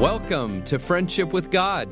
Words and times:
Welcome 0.00 0.64
to 0.64 0.78
Friendship 0.78 1.34
with 1.34 1.50
God. 1.50 1.86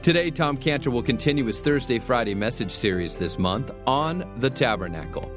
Today, 0.00 0.30
Tom 0.30 0.56
Cantor 0.56 0.92
will 0.92 1.02
continue 1.02 1.44
his 1.44 1.60
Thursday 1.60 1.98
Friday 1.98 2.36
message 2.36 2.70
series 2.70 3.16
this 3.16 3.36
month 3.36 3.72
on 3.84 4.32
the 4.38 4.48
tabernacle. 4.48 5.28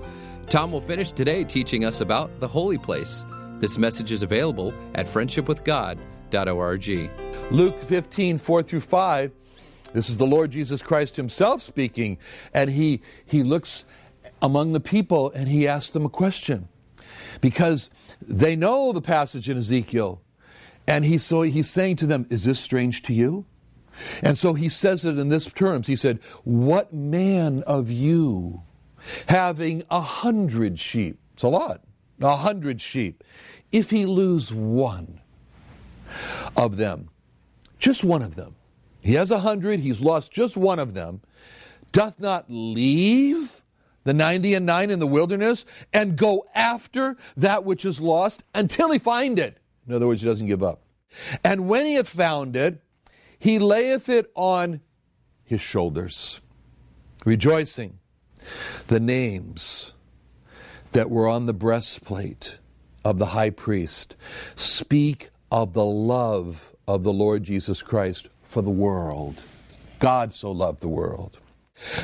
Tom 0.48 0.72
will 0.72 0.82
finish 0.82 1.12
today 1.12 1.44
teaching 1.44 1.84
us 1.84 2.02
about 2.02 2.40
the 2.40 2.48
holy 2.48 2.78
place. 2.78 3.26
This 3.54 3.80
message 3.80 4.12
is 4.12 4.22
available 4.22 4.72
at 4.94 5.08
friendshipwithgod.org. 5.08 7.52
Luke 7.52 7.78
15, 7.80 8.38
4 8.38 8.62
through 8.62 8.82
5. 8.82 9.32
This 9.94 10.08
is 10.08 10.18
the 10.18 10.28
Lord 10.28 10.52
Jesus 10.52 10.84
Christ 10.84 11.16
Himself 11.16 11.64
speaking, 11.64 12.20
and 12.54 12.70
He, 12.70 13.02
he 13.26 13.42
looks 13.42 13.84
among 14.44 14.74
the 14.74 14.80
people 14.80 15.32
and 15.32 15.50
He 15.50 15.68
asks 15.68 15.90
them 15.90 16.06
a 16.06 16.10
question 16.10 16.68
because 17.42 17.90
they 18.22 18.56
know 18.56 18.92
the 18.92 19.02
passage 19.02 19.50
in 19.50 19.58
Ezekiel. 19.58 20.22
And 20.88 21.04
he, 21.06 21.18
so 21.18 21.42
he's 21.42 21.70
saying 21.70 21.98
to 21.98 22.06
them, 22.06 22.28
Is 22.30 22.44
this 22.44 22.60
strange 22.60 23.02
to 23.04 23.14
you? 23.14 23.46
And 24.22 24.38
so 24.38 24.54
he 24.54 24.70
says 24.70 25.06
it 25.06 25.18
in 25.18 25.30
this 25.30 25.48
terms. 25.48 25.88
He 25.88 25.96
said, 25.96 26.20
What 26.44 26.94
man 26.94 27.62
of 27.66 27.92
you, 27.92 28.62
having 29.28 29.84
a 29.90 30.02
hundred 30.02 30.80
sheep, 30.80 31.20
it's 31.34 31.44
a 31.44 31.48
lot, 31.48 31.82
a 32.22 32.36
hundred 32.36 32.82
sheep, 32.82 33.24
if 33.72 33.90
he 33.90 34.06
lose 34.06 34.54
one 34.54 35.22
of 36.56 36.78
them, 36.78 37.10
just 37.80 38.04
one 38.04 38.22
of 38.22 38.36
them, 38.36 38.56
he 39.02 39.14
has 39.14 39.32
a 39.32 39.40
hundred, 39.40 39.80
he's 39.80 40.02
lost 40.02 40.32
just 40.32 40.58
one 40.58 40.80
of 40.80 40.94
them, 40.94 41.22
doth 41.92 42.20
not 42.20 42.46
leave 42.50 43.62
the 44.04 44.14
90 44.14 44.54
and 44.54 44.66
9 44.66 44.92
in 44.92 45.00
the 45.00 45.08
wilderness 45.08 45.66
and 45.92 46.16
go 46.16 46.46
after 46.54 47.18
that 47.38 47.66
which 47.66 47.86
is 47.86 48.00
lost 48.00 48.44
until 48.54 48.92
he 48.92 49.00
find 49.00 49.40
it. 49.40 49.58
In 49.88 49.94
other 49.94 50.08
words, 50.08 50.22
he 50.22 50.28
doesn't 50.28 50.48
give 50.48 50.64
up. 50.64 50.82
And 51.44 51.68
when 51.68 51.86
he 51.86 51.96
hath 51.96 52.10
found 52.10 52.56
it, 52.56 52.82
he 53.38 53.60
layeth 53.60 54.10
it 54.10 54.32
on 54.36 54.82
his 55.44 55.62
shoulders, 55.62 56.42
rejoicing. 57.26 58.00
The 58.88 59.00
names 59.00 59.94
that 60.92 61.10
were 61.10 61.28
on 61.28 61.46
the 61.46 61.54
breastplate 61.54 62.60
of 63.04 63.18
the 63.18 63.28
high 63.28 63.50
priest 63.50 64.16
speak 64.56 65.30
of 65.52 65.74
the 65.74 65.86
love 65.86 66.76
of 66.88 67.04
the 67.04 67.14
Lord 67.14 67.44
Jesus 67.44 67.82
Christ 67.82 68.30
for 68.44 68.62
the 68.62 68.72
world. 68.72 69.42
God 70.00 70.34
so 70.34 70.52
loved 70.52 70.82
the 70.82 70.88
world. 70.88 71.40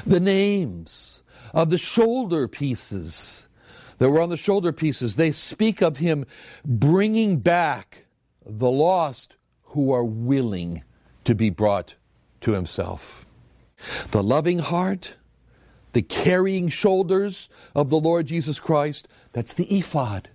The 0.05 0.19
names 0.19 1.23
of 1.53 1.69
the 1.69 1.77
shoulder 1.77 2.47
pieces 2.47 3.47
that 4.01 4.09
were 4.09 4.19
on 4.19 4.29
the 4.29 4.35
shoulder 4.35 4.71
pieces, 4.71 5.15
they 5.15 5.31
speak 5.31 5.79
of 5.79 5.97
him 5.97 6.25
bringing 6.65 7.37
back 7.37 8.07
the 8.43 8.71
lost 8.71 9.35
who 9.65 9.91
are 9.91 10.03
willing 10.03 10.81
to 11.23 11.35
be 11.35 11.51
brought 11.51 11.93
to 12.39 12.53
himself. 12.53 13.27
The 14.09 14.23
loving 14.23 14.57
heart, 14.57 15.17
the 15.93 16.01
carrying 16.01 16.67
shoulders 16.67 17.47
of 17.75 17.91
the 17.91 17.99
Lord 17.99 18.25
Jesus 18.25 18.59
Christ, 18.59 19.07
that's 19.33 19.53
the 19.53 19.65
ephod 19.65 20.29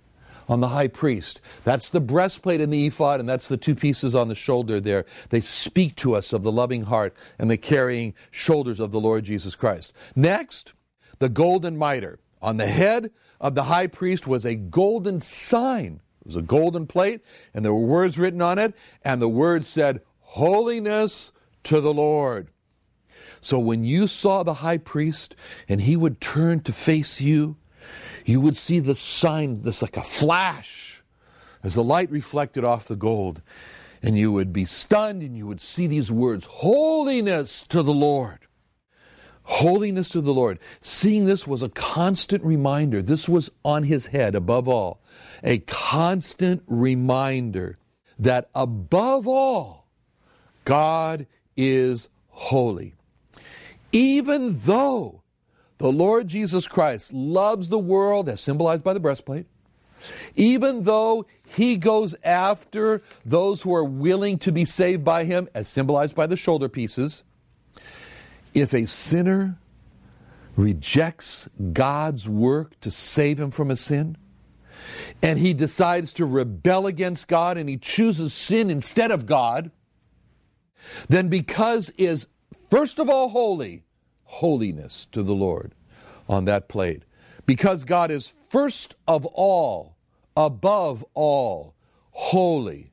on 0.47 0.61
the 0.61 0.69
high 0.69 0.87
priest. 0.87 1.41
That's 1.65 1.89
the 1.89 1.99
breastplate 1.99 2.61
in 2.61 2.69
the 2.69 2.87
ephod, 2.87 3.19
and 3.19 3.27
that's 3.27 3.49
the 3.49 3.57
two 3.57 3.75
pieces 3.75 4.15
on 4.15 4.29
the 4.29 4.35
shoulder 4.35 4.79
there. 4.79 5.03
They 5.27 5.41
speak 5.41 5.97
to 5.97 6.15
us 6.15 6.31
of 6.31 6.43
the 6.43 6.53
loving 6.53 6.83
heart 6.83 7.13
and 7.37 7.51
the 7.51 7.57
carrying 7.57 8.13
shoulders 8.31 8.79
of 8.79 8.91
the 8.91 9.01
Lord 9.01 9.25
Jesus 9.25 9.55
Christ. 9.55 9.91
Next, 10.15 10.71
the 11.19 11.27
golden 11.27 11.77
mitre. 11.77 12.19
On 12.41 12.57
the 12.57 12.67
head 12.67 13.11
of 13.39 13.55
the 13.55 13.63
high 13.63 13.87
priest 13.87 14.27
was 14.27 14.45
a 14.45 14.55
golden 14.55 15.19
sign. 15.19 16.01
It 16.21 16.27
was 16.27 16.35
a 16.35 16.41
golden 16.41 16.87
plate, 16.87 17.21
and 17.53 17.63
there 17.63 17.73
were 17.73 17.85
words 17.85 18.19
written 18.19 18.41
on 18.41 18.59
it, 18.59 18.75
and 19.03 19.21
the 19.21 19.29
words 19.29 19.67
said, 19.67 20.01
Holiness 20.19 21.31
to 21.63 21.81
the 21.81 21.93
Lord. 21.93 22.49
So 23.41 23.59
when 23.59 23.83
you 23.83 24.07
saw 24.07 24.43
the 24.43 24.55
high 24.55 24.77
priest 24.77 25.35
and 25.69 25.81
he 25.81 25.95
would 25.95 26.19
turn 26.19 26.61
to 26.61 26.73
face 26.73 27.21
you, 27.21 27.57
you 28.25 28.41
would 28.41 28.57
see 28.57 28.79
the 28.79 28.95
sign, 28.95 29.61
this 29.61 29.81
like 29.81 29.95
a 29.95 30.03
flash, 30.03 31.01
as 31.63 31.75
the 31.75 31.83
light 31.83 32.11
reflected 32.11 32.63
off 32.63 32.87
the 32.87 32.95
gold. 32.95 33.41
And 34.03 34.17
you 34.17 34.31
would 34.31 34.53
be 34.53 34.65
stunned 34.65 35.23
and 35.23 35.35
you 35.35 35.47
would 35.47 35.61
see 35.61 35.87
these 35.87 36.11
words 36.11 36.45
Holiness 36.45 37.63
to 37.69 37.81
the 37.81 37.93
Lord. 37.93 38.46
Holiness 39.49 40.09
to 40.09 40.19
the 40.19 40.33
Lord. 40.33 40.59
Seeing 40.81 41.23
this 41.23 41.47
was 41.47 41.63
a 41.63 41.69
constant 41.69 42.43
reminder. 42.43 43.01
This 43.01 43.29
was 43.29 43.49
on 43.63 43.83
his 43.83 44.07
head 44.07 44.35
above 44.35 44.67
all. 44.67 44.99
A 45.41 45.59
constant 45.59 46.63
reminder 46.67 47.77
that 48.19 48.49
above 48.53 49.25
all, 49.25 49.87
God 50.65 51.27
is 51.55 52.09
holy. 52.27 52.93
Even 53.93 54.59
though 54.59 55.23
the 55.77 55.93
Lord 55.93 56.27
Jesus 56.27 56.67
Christ 56.67 57.13
loves 57.13 57.69
the 57.69 57.79
world, 57.79 58.27
as 58.27 58.41
symbolized 58.41 58.83
by 58.83 58.93
the 58.93 58.99
breastplate, 58.99 59.45
even 60.35 60.83
though 60.83 61.25
he 61.55 61.77
goes 61.77 62.15
after 62.25 63.01
those 63.25 63.61
who 63.61 63.73
are 63.73 63.85
willing 63.85 64.39
to 64.39 64.51
be 64.51 64.65
saved 64.65 65.05
by 65.05 65.23
him, 65.23 65.47
as 65.53 65.69
symbolized 65.69 66.15
by 66.15 66.27
the 66.27 66.35
shoulder 66.35 66.67
pieces, 66.67 67.23
if 68.61 68.73
a 68.73 68.85
sinner 68.85 69.59
rejects 70.55 71.47
God's 71.73 72.27
work 72.27 72.79
to 72.79 72.89
save 72.89 73.39
him 73.39 73.51
from 73.51 73.69
a 73.69 73.75
sin, 73.75 74.17
and 75.21 75.39
he 75.39 75.53
decides 75.53 76.13
to 76.13 76.25
rebel 76.25 76.87
against 76.87 77.27
God 77.27 77.57
and 77.57 77.69
he 77.69 77.77
chooses 77.77 78.33
sin 78.33 78.69
instead 78.69 79.11
of 79.11 79.25
God, 79.25 79.71
then 81.09 81.29
because 81.29 81.89
is 81.91 82.27
first 82.69 82.99
of 82.99 83.09
all 83.09 83.29
holy, 83.29 83.83
holiness 84.23 85.07
to 85.11 85.23
the 85.23 85.35
Lord 85.35 85.73
on 86.27 86.45
that 86.45 86.67
plate. 86.67 87.03
Because 87.45 87.85
God 87.85 88.11
is 88.11 88.27
first 88.27 88.95
of 89.07 89.25
all, 89.27 89.95
above 90.35 91.05
all, 91.13 91.75
holy, 92.11 92.91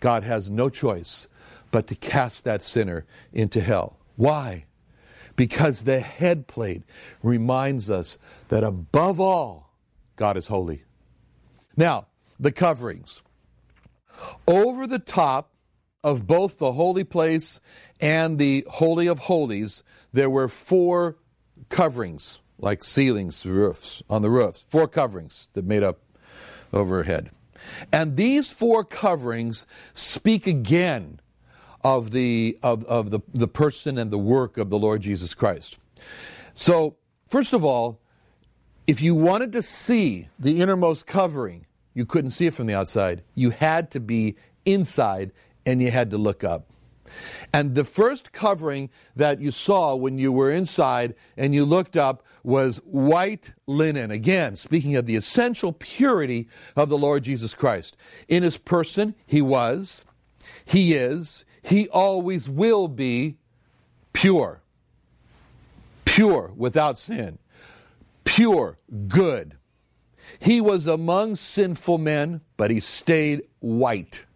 God 0.00 0.22
has 0.24 0.50
no 0.50 0.68
choice 0.68 1.28
but 1.70 1.86
to 1.88 1.94
cast 1.94 2.44
that 2.44 2.62
sinner 2.62 3.04
into 3.32 3.60
hell. 3.60 3.95
Why? 4.16 4.64
Because 5.36 5.82
the 5.82 6.00
head 6.00 6.46
plate 6.46 6.82
reminds 7.22 7.90
us 7.90 8.18
that 8.48 8.64
above 8.64 9.20
all, 9.20 9.70
God 10.16 10.36
is 10.36 10.46
holy. 10.46 10.82
Now, 11.76 12.06
the 12.40 12.52
coverings. 12.52 13.22
Over 14.48 14.86
the 14.86 14.98
top 14.98 15.52
of 16.02 16.26
both 16.26 16.58
the 16.58 16.72
holy 16.72 17.04
place 17.04 17.60
and 18.00 18.38
the 18.38 18.64
Holy 18.70 19.06
of 19.06 19.20
Holies, 19.20 19.82
there 20.12 20.30
were 20.30 20.48
four 20.48 21.18
coverings, 21.68 22.40
like 22.58 22.82
ceilings, 22.82 23.44
roofs, 23.44 24.02
on 24.08 24.22
the 24.22 24.30
roofs, 24.30 24.62
four 24.62 24.88
coverings 24.88 25.48
that 25.52 25.66
made 25.66 25.82
up 25.82 26.00
overhead. 26.72 27.30
And 27.92 28.16
these 28.16 28.52
four 28.52 28.84
coverings 28.84 29.66
speak 29.92 30.46
again 30.46 31.20
of 31.86 32.10
the 32.10 32.58
of, 32.64 32.84
of 32.86 33.12
the, 33.12 33.20
the 33.32 33.46
person 33.46 33.96
and 33.96 34.10
the 34.10 34.18
work 34.18 34.58
of 34.58 34.70
the 34.70 34.78
Lord 34.78 35.02
Jesus 35.02 35.34
Christ. 35.34 35.78
So, 36.52 36.96
first 37.24 37.52
of 37.52 37.64
all, 37.64 38.00
if 38.88 39.00
you 39.00 39.14
wanted 39.14 39.52
to 39.52 39.62
see 39.62 40.26
the 40.36 40.60
innermost 40.60 41.06
covering, 41.06 41.64
you 41.94 42.04
couldn't 42.04 42.32
see 42.32 42.46
it 42.46 42.54
from 42.54 42.66
the 42.66 42.74
outside. 42.74 43.22
You 43.36 43.50
had 43.50 43.92
to 43.92 44.00
be 44.00 44.34
inside 44.64 45.30
and 45.64 45.80
you 45.80 45.92
had 45.92 46.10
to 46.10 46.18
look 46.18 46.42
up. 46.42 46.66
And 47.54 47.76
the 47.76 47.84
first 47.84 48.32
covering 48.32 48.90
that 49.14 49.40
you 49.40 49.52
saw 49.52 49.94
when 49.94 50.18
you 50.18 50.32
were 50.32 50.50
inside 50.50 51.14
and 51.36 51.54
you 51.54 51.64
looked 51.64 51.96
up 51.96 52.24
was 52.42 52.78
white 52.78 53.52
linen. 53.68 54.10
Again, 54.10 54.56
speaking 54.56 54.96
of 54.96 55.06
the 55.06 55.14
essential 55.14 55.72
purity 55.72 56.48
of 56.74 56.88
the 56.88 56.98
Lord 56.98 57.22
Jesus 57.22 57.54
Christ. 57.54 57.96
In 58.26 58.42
his 58.42 58.58
person, 58.58 59.14
he 59.24 59.40
was, 59.40 60.04
he 60.64 60.94
is, 60.94 61.44
he 61.66 61.88
always 61.88 62.48
will 62.48 62.86
be 62.86 63.38
pure. 64.12 64.62
Pure, 66.04 66.52
without 66.56 66.96
sin. 66.96 67.38
Pure, 68.24 68.78
good. 69.08 69.56
He 70.38 70.60
was 70.60 70.86
among 70.86 71.36
sinful 71.36 71.98
men, 71.98 72.40
but 72.56 72.70
he 72.70 72.78
stayed 72.78 73.42
white. 73.58 74.26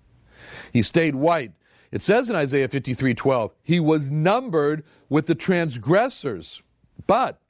He 0.72 0.82
stayed 0.82 1.14
white. 1.14 1.52
It 1.92 2.02
says 2.02 2.28
in 2.28 2.36
Isaiah 2.36 2.68
53 2.68 3.14
12, 3.14 3.52
he 3.62 3.80
was 3.80 4.10
numbered 4.10 4.84
with 5.08 5.26
the 5.26 5.34
transgressors. 5.34 6.62
But 7.06 7.40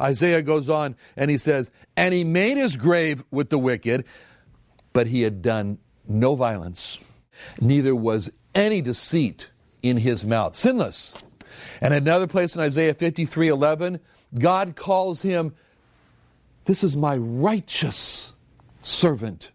Isaiah 0.00 0.42
goes 0.42 0.68
on 0.68 0.96
and 1.16 1.30
he 1.30 1.38
says, 1.38 1.70
and 1.96 2.12
he 2.12 2.24
made 2.24 2.56
his 2.56 2.76
grave 2.76 3.24
with 3.30 3.50
the 3.50 3.58
wicked, 3.58 4.04
but 4.92 5.06
he 5.06 5.22
had 5.22 5.42
done 5.42 5.78
no 6.08 6.34
violence, 6.34 6.98
neither 7.60 7.94
was 7.94 8.30
any 8.54 8.80
deceit 8.80 9.50
in 9.82 9.98
his 9.98 10.24
mouth. 10.24 10.56
Sinless. 10.56 11.14
And 11.80 11.94
another 11.94 12.26
place 12.26 12.54
in 12.54 12.60
Isaiah 12.60 12.94
53 12.94 13.48
11, 13.48 14.00
God 14.38 14.76
calls 14.76 15.22
him, 15.22 15.54
This 16.64 16.84
is 16.84 16.96
my 16.96 17.16
righteous 17.16 18.34
servant. 18.82 19.52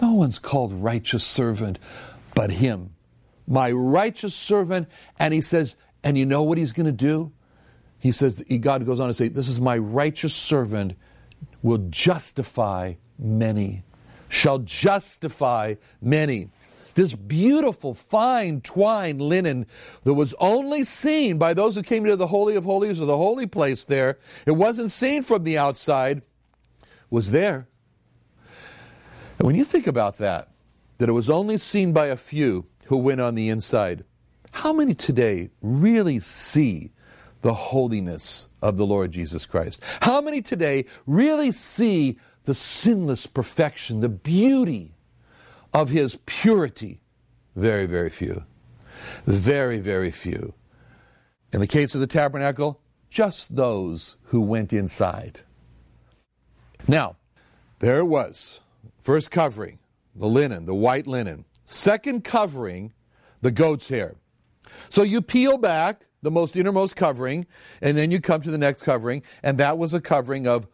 No 0.00 0.14
one's 0.14 0.38
called 0.38 0.72
righteous 0.72 1.24
servant 1.24 1.78
but 2.34 2.50
him 2.50 2.94
my 3.46 3.70
righteous 3.70 4.34
servant. 4.34 4.88
And 5.18 5.34
he 5.34 5.40
says, 5.40 5.76
and 6.02 6.18
you 6.18 6.26
know 6.26 6.42
what 6.42 6.58
he's 6.58 6.72
going 6.72 6.86
to 6.86 6.92
do? 6.92 7.32
He 7.98 8.10
says, 8.10 8.42
God 8.60 8.84
goes 8.84 8.98
on 8.98 9.08
to 9.08 9.14
say, 9.14 9.28
This 9.28 9.48
is 9.48 9.60
my 9.60 9.78
righteous 9.78 10.34
servant, 10.34 10.94
will 11.62 11.86
justify 11.88 12.94
many, 13.16 13.84
shall 14.28 14.58
justify 14.58 15.76
many. 16.00 16.50
This 16.94 17.14
beautiful, 17.14 17.94
fine 17.94 18.60
twine 18.60 19.18
linen 19.18 19.66
that 20.04 20.14
was 20.14 20.34
only 20.38 20.84
seen 20.84 21.38
by 21.38 21.54
those 21.54 21.74
who 21.74 21.82
came 21.82 22.04
into 22.04 22.16
the 22.16 22.26
Holy 22.26 22.54
of 22.56 22.64
Holies 22.64 23.00
or 23.00 23.06
the 23.06 23.16
holy 23.16 23.46
place 23.46 23.84
there, 23.84 24.18
it 24.46 24.52
wasn't 24.52 24.92
seen 24.92 25.22
from 25.22 25.44
the 25.44 25.56
outside, 25.58 26.22
was 27.10 27.30
there. 27.30 27.68
And 29.38 29.46
when 29.46 29.56
you 29.56 29.64
think 29.64 29.86
about 29.86 30.18
that, 30.18 30.48
that 30.98 31.08
it 31.08 31.12
was 31.12 31.30
only 31.30 31.58
seen 31.58 31.92
by 31.92 32.06
a 32.06 32.16
few 32.16 32.66
who 32.86 32.96
went 32.96 33.20
on 33.20 33.34
the 33.34 33.48
inside, 33.48 34.04
how 34.52 34.72
many 34.72 34.94
today 34.94 35.50
really 35.62 36.18
see 36.18 36.92
the 37.40 37.54
holiness 37.54 38.48
of 38.60 38.76
the 38.76 38.86
Lord 38.86 39.12
Jesus 39.12 39.46
Christ? 39.46 39.82
How 40.02 40.20
many 40.20 40.42
today 40.42 40.84
really 41.06 41.50
see 41.52 42.18
the 42.44 42.54
sinless 42.54 43.26
perfection, 43.26 44.00
the 44.00 44.08
beauty 44.08 44.94
of 45.72 45.88
his 45.90 46.18
purity? 46.26 47.00
Very, 47.56 47.86
very 47.86 48.10
few. 48.10 48.44
Very, 49.24 49.78
very 49.78 50.10
few. 50.10 50.54
In 51.52 51.60
the 51.60 51.66
case 51.66 51.94
of 51.94 52.00
the 52.00 52.06
tabernacle, 52.06 52.80
just 53.10 53.56
those 53.56 54.16
who 54.24 54.40
went 54.40 54.72
inside. 54.72 55.40
Now, 56.88 57.16
there 57.80 57.98
it 57.98 58.06
was 58.06 58.60
First 59.02 59.32
covering, 59.32 59.80
the 60.14 60.28
linen, 60.28 60.64
the 60.64 60.76
white 60.76 61.08
linen. 61.08 61.44
Second 61.64 62.22
covering, 62.22 62.92
the 63.40 63.50
goat's 63.50 63.88
hair. 63.88 64.14
So 64.90 65.02
you 65.02 65.20
peel 65.20 65.58
back 65.58 66.06
the 66.22 66.30
most 66.30 66.54
innermost 66.54 66.94
covering, 66.94 67.46
and 67.80 67.98
then 67.98 68.12
you 68.12 68.20
come 68.20 68.40
to 68.42 68.50
the 68.50 68.58
next 68.58 68.82
covering, 68.82 69.24
and 69.42 69.58
that 69.58 69.76
was 69.76 69.92
a 69.92 70.00
covering 70.00 70.46
of 70.46 70.68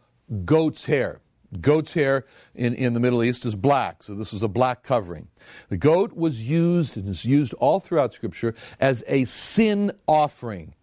goat's 0.45 0.85
hair. 0.85 1.21
Goat's 1.61 1.93
hair 1.93 2.25
in, 2.53 2.73
in 2.73 2.93
the 2.93 2.99
Middle 2.99 3.23
East 3.23 3.45
is 3.45 3.55
black, 3.55 4.03
so 4.03 4.13
this 4.13 4.31
was 4.31 4.43
a 4.43 4.47
black 4.47 4.83
covering. 4.83 5.27
The 5.69 5.77
goat 5.77 6.13
was 6.13 6.47
used 6.47 6.95
and 6.95 7.07
is 7.07 7.25
used 7.25 7.53
all 7.55 7.79
throughout 7.79 8.13
Scripture 8.13 8.53
as 8.79 9.03
a 9.07 9.25
sin 9.25 9.91
offering. 10.07 10.75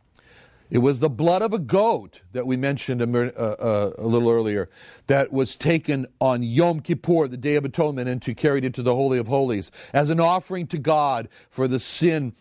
It 0.69 0.79
was 0.79 0.99
the 0.99 1.09
blood 1.09 1.43
of 1.43 1.53
a 1.53 1.61
goat 1.61 2.23
that 2.33 2.47
we 2.47 2.57
mentioned 2.57 3.01
a, 3.01 3.39
uh, 3.39 3.93
a, 3.97 4.07
little 4.07 4.29
earlier 4.29 4.69
that 5.07 5.33
was 5.33 5.55
taken 5.55 6.07
on 6.21 6.43
Yom 6.43 6.81
Kippur, 6.81 7.29
the 7.29 7.37
Day 7.37 7.55
of 7.55 7.65
Atonement, 7.65 8.09
and 8.09 8.21
to 8.23 8.35
carried 8.35 8.65
into 8.65 8.83
the 8.83 8.95
Holy 8.95 9.19
of 9.19 9.29
Holies 9.29 9.71
as 9.95 10.11
an 10.11 10.19
offering 10.19 10.67
to 10.69 10.79
God 10.79 11.29
for 11.49 11.69
the 11.69 11.79
sin 11.79 12.35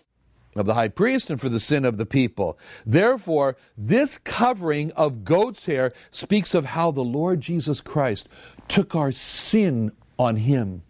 of 0.55 0.65
the 0.65 0.73
high 0.73 0.87
priest 0.87 1.29
and 1.29 1.39
for 1.39 1.49
the 1.49 1.59
sin 1.59 1.85
of 1.85 1.97
the 1.97 2.05
people. 2.05 2.57
Therefore, 2.85 3.57
this 3.77 4.17
covering 4.17 4.91
of 4.93 5.23
goat's 5.23 5.65
hair 5.65 5.91
speaks 6.11 6.53
of 6.53 6.65
how 6.65 6.91
the 6.91 7.03
Lord 7.03 7.41
Jesus 7.41 7.81
Christ 7.81 8.29
took 8.67 8.95
our 8.95 9.11
sin 9.11 9.91
on 10.17 10.37
him. 10.37 10.83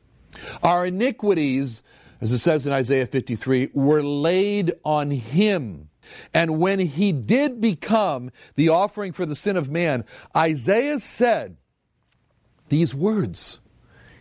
Our 0.62 0.86
iniquities, 0.86 1.82
as 2.22 2.32
it 2.32 2.40
says 2.40 2.68
in 2.68 2.74
Isaiah 2.74 3.08
53, 3.08 3.70
were 3.74 4.04
laid 4.04 4.74
on 4.84 5.12
him. 5.12 5.90
And 6.34 6.60
when 6.60 6.80
he 6.80 7.12
did 7.12 7.60
become 7.60 8.32
the 8.56 8.70
offering 8.70 9.12
for 9.12 9.26
the 9.26 9.36
sin 9.36 9.58
of 9.58 9.72
man, 9.72 10.06
Isaiah 10.36 11.00
said 11.00 11.58
these 12.70 12.94
words 12.94 13.60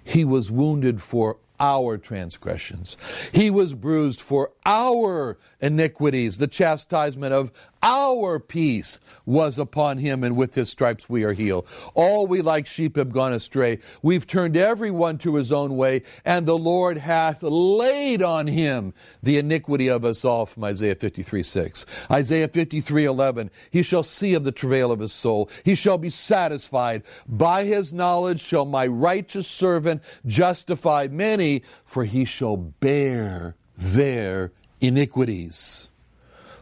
He 0.03 0.25
was 0.25 0.51
wounded 0.51 1.03
for 1.03 1.39
our 1.61 1.99
transgressions. 1.99 2.97
He 3.33 3.51
was 3.51 3.75
bruised 3.75 4.21
for 4.21 4.53
our 4.67 5.39
iniquities. 5.61 6.39
The 6.39 6.47
chastisement 6.47 7.33
of 7.33 7.53
our 7.85 8.41
peace 8.41 8.99
was 9.27 9.59
upon 9.59 9.99
him, 9.99 10.25
and 10.25 10.37
with 10.37 10.55
his 10.55 10.71
stripes 10.71 11.07
we 11.07 11.23
are 11.23 11.35
healed. 11.35 11.67
All 11.95 12.27
we 12.27 12.41
like 12.41 12.67
sheep 12.67 12.97
have 12.97 13.13
gone 13.13 13.35
astray. 13.35 13.79
We've 14.03 14.27
turned 14.27 14.57
everyone 14.57 15.19
to 15.19 15.37
his 15.37 15.53
own 15.53 15.77
way, 15.77 16.03
and 16.25 16.47
the 16.47 16.57
Lord 16.57 16.97
hath 16.97 17.43
laid 17.43 18.23
on 18.23 18.47
him 18.47 18.95
the 19.23 19.37
iniquity 19.37 19.89
of 19.89 20.03
us 20.03 20.25
all, 20.25 20.47
from 20.47 20.65
Isaiah 20.65 20.95
53 20.95 21.43
6. 21.43 21.85
Isaiah 22.11 22.49
53 22.49 23.05
11. 23.05 23.51
He 23.71 23.83
shall 23.83 24.03
see 24.03 24.35
of 24.35 24.45
the 24.45 24.53
travail 24.53 24.91
of 24.91 25.01
his 25.01 25.13
soul. 25.13 25.51
He 25.63 25.75
shall 25.75 25.99
be 25.99 26.11
satisfied. 26.11 27.03
By 27.29 27.65
his 27.65 27.93
knowledge 27.93 28.41
shall 28.41 28.65
my 28.65 28.87
righteous 28.87 29.47
servant 29.47 30.03
justify 30.25 31.09
many, 31.11 31.63
for 31.85 32.05
he 32.05 32.25
shall 32.25 32.57
bear 32.57 33.57
their 33.77 34.53
iniquities. 34.81 35.91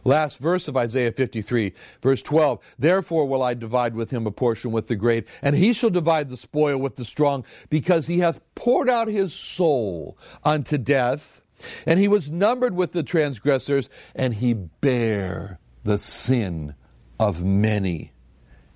Last 0.03 0.39
verse 0.39 0.67
of 0.67 0.75
Isaiah 0.77 1.11
53, 1.11 1.73
verse 2.01 2.21
12. 2.21 2.75
Therefore 2.77 3.27
will 3.27 3.43
I 3.43 3.53
divide 3.53 3.95
with 3.95 4.11
him 4.11 4.27
a 4.27 4.31
portion 4.31 4.71
with 4.71 4.87
the 4.87 4.95
great, 4.95 5.27
and 5.41 5.55
he 5.55 5.73
shall 5.73 5.89
divide 5.89 6.29
the 6.29 6.37
spoil 6.37 6.77
with 6.77 6.95
the 6.95 7.05
strong, 7.05 7.45
because 7.69 8.07
he 8.07 8.19
hath 8.19 8.41
poured 8.55 8.89
out 8.89 9.07
his 9.07 9.33
soul 9.33 10.17
unto 10.43 10.77
death, 10.77 11.41
and 11.85 11.99
he 11.99 12.07
was 12.07 12.31
numbered 12.31 12.75
with 12.75 12.91
the 12.91 13.03
transgressors, 13.03 13.89
and 14.15 14.35
he 14.35 14.53
bare 14.53 15.59
the 15.83 15.97
sin 15.97 16.75
of 17.19 17.43
many 17.43 18.11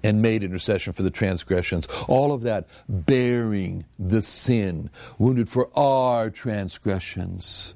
and 0.03 0.21
made 0.21 0.43
intercession 0.43 0.93
for 0.93 1.03
the 1.03 1.11
transgressions. 1.11 1.87
All 2.07 2.31
of 2.31 2.43
that 2.43 2.67
bearing 2.87 3.85
the 3.97 4.21
sin, 4.21 4.89
wounded 5.17 5.49
for 5.49 5.69
our 5.75 6.29
transgressions. 6.29 7.73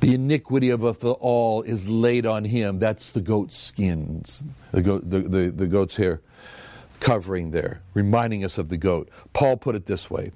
The 0.00 0.14
iniquity 0.14 0.70
of 0.70 0.84
us 0.84 1.04
all 1.04 1.62
is 1.62 1.86
laid 1.86 2.26
on 2.26 2.44
him. 2.44 2.78
That's 2.78 3.10
the 3.10 3.20
goat's 3.20 3.56
skins, 3.56 4.44
the, 4.72 4.82
goat, 4.82 5.08
the, 5.08 5.20
the, 5.20 5.50
the 5.50 5.66
goat's 5.66 5.96
hair 5.96 6.20
covering 7.00 7.50
there, 7.50 7.82
reminding 7.94 8.44
us 8.44 8.58
of 8.58 8.68
the 8.68 8.76
goat. 8.76 9.10
Paul 9.32 9.56
put 9.56 9.74
it 9.74 9.86
this 9.86 10.10
way 10.10 10.32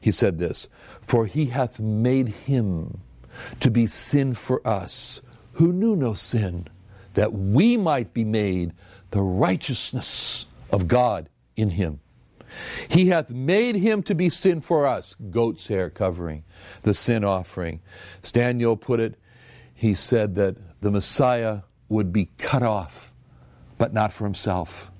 He 0.00 0.10
said 0.10 0.38
this 0.38 0.68
For 1.02 1.26
he 1.26 1.46
hath 1.46 1.78
made 1.78 2.28
him 2.28 3.00
to 3.60 3.70
be 3.70 3.86
sin 3.86 4.34
for 4.34 4.66
us, 4.66 5.20
who 5.54 5.72
knew 5.72 5.96
no 5.96 6.14
sin, 6.14 6.68
that 7.14 7.32
we 7.32 7.76
might 7.76 8.14
be 8.14 8.24
made 8.24 8.72
the 9.10 9.22
righteousness 9.22 10.46
of 10.72 10.88
God 10.88 11.28
in 11.56 11.70
him. 11.70 12.00
He 12.88 13.08
hath 13.08 13.30
made 13.30 13.76
him 13.76 14.02
to 14.04 14.14
be 14.14 14.28
sin 14.28 14.60
for 14.60 14.86
us, 14.86 15.16
goat's 15.30 15.66
hair 15.68 15.90
covering, 15.90 16.44
the 16.82 16.94
sin 16.94 17.24
offering. 17.24 17.80
Daniel 18.32 18.76
put 18.76 19.00
it, 19.00 19.16
he 19.74 19.94
said 19.94 20.34
that 20.36 20.56
the 20.80 20.90
Messiah 20.90 21.60
would 21.88 22.12
be 22.12 22.30
cut 22.38 22.62
off, 22.62 23.12
but 23.78 23.92
not 23.92 24.12
for 24.12 24.24
himself. 24.24 24.90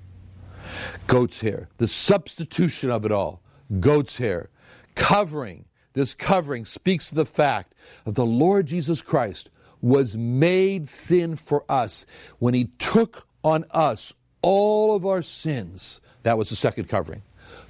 Goat's 1.07 1.41
hair, 1.41 1.69
the 1.77 1.87
substitution 1.87 2.89
of 2.89 3.05
it 3.05 3.11
all, 3.11 3.41
goat's 3.79 4.17
hair, 4.17 4.49
covering. 4.95 5.65
This 5.93 6.13
covering 6.13 6.65
speaks 6.65 7.09
to 7.09 7.15
the 7.15 7.25
fact 7.25 7.73
that 8.03 8.15
the 8.15 8.25
Lord 8.25 8.67
Jesus 8.67 9.01
Christ 9.01 9.49
was 9.81 10.17
made 10.17 10.87
sin 10.87 11.35
for 11.35 11.63
us 11.69 12.05
when 12.39 12.53
he 12.53 12.65
took 12.79 13.27
on 13.43 13.65
us 13.71 14.13
all 14.41 14.95
of 14.95 15.05
our 15.05 15.21
sins. 15.21 16.01
That 16.23 16.37
was 16.37 16.49
the 16.49 16.55
second 16.55 16.89
covering. 16.89 17.21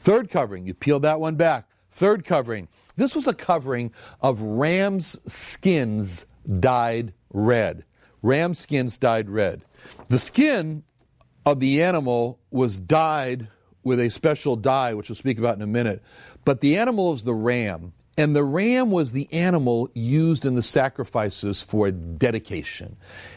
Third 0.02 0.30
covering, 0.30 0.66
you 0.68 0.74
peel 0.74 1.00
that 1.02 1.20
one 1.20 1.36
back. 1.36 1.68
Third 1.92 2.26
covering, 2.26 2.68
this 2.96 3.16
was 3.16 3.28
a 3.28 3.34
covering 3.34 3.94
of 4.22 4.42
ram's 4.42 5.18
skins 5.32 6.26
dyed 6.60 7.14
red. 7.32 7.86
Ram 8.22 8.54
skins 8.54 8.98
dyed 8.98 9.30
red. 9.30 9.64
The 10.10 10.20
skin 10.20 10.84
of 11.46 11.60
the 11.60 11.82
animal 11.82 12.40
was 12.52 12.78
dyed 12.78 13.48
with 13.84 14.00
a 14.00 14.10
special 14.10 14.56
dye, 14.56 14.94
which 14.94 15.10
we'll 15.10 15.16
speak 15.16 15.38
about 15.38 15.56
in 15.56 15.62
a 15.62 15.68
minute. 15.68 16.02
But 16.44 16.62
the 16.62 16.78
animal 16.78 17.14
is 17.14 17.24
the 17.24 17.36
ram. 17.36 17.94
And 18.18 18.36
the 18.36 18.44
ram 18.44 18.92
was 18.92 19.12
the 19.12 19.32
animal 19.32 19.90
used 19.94 20.46
in 20.46 20.56
the 20.56 20.64
sacrifices 20.64 21.62
for 21.62 21.92
dedication, 21.92 22.96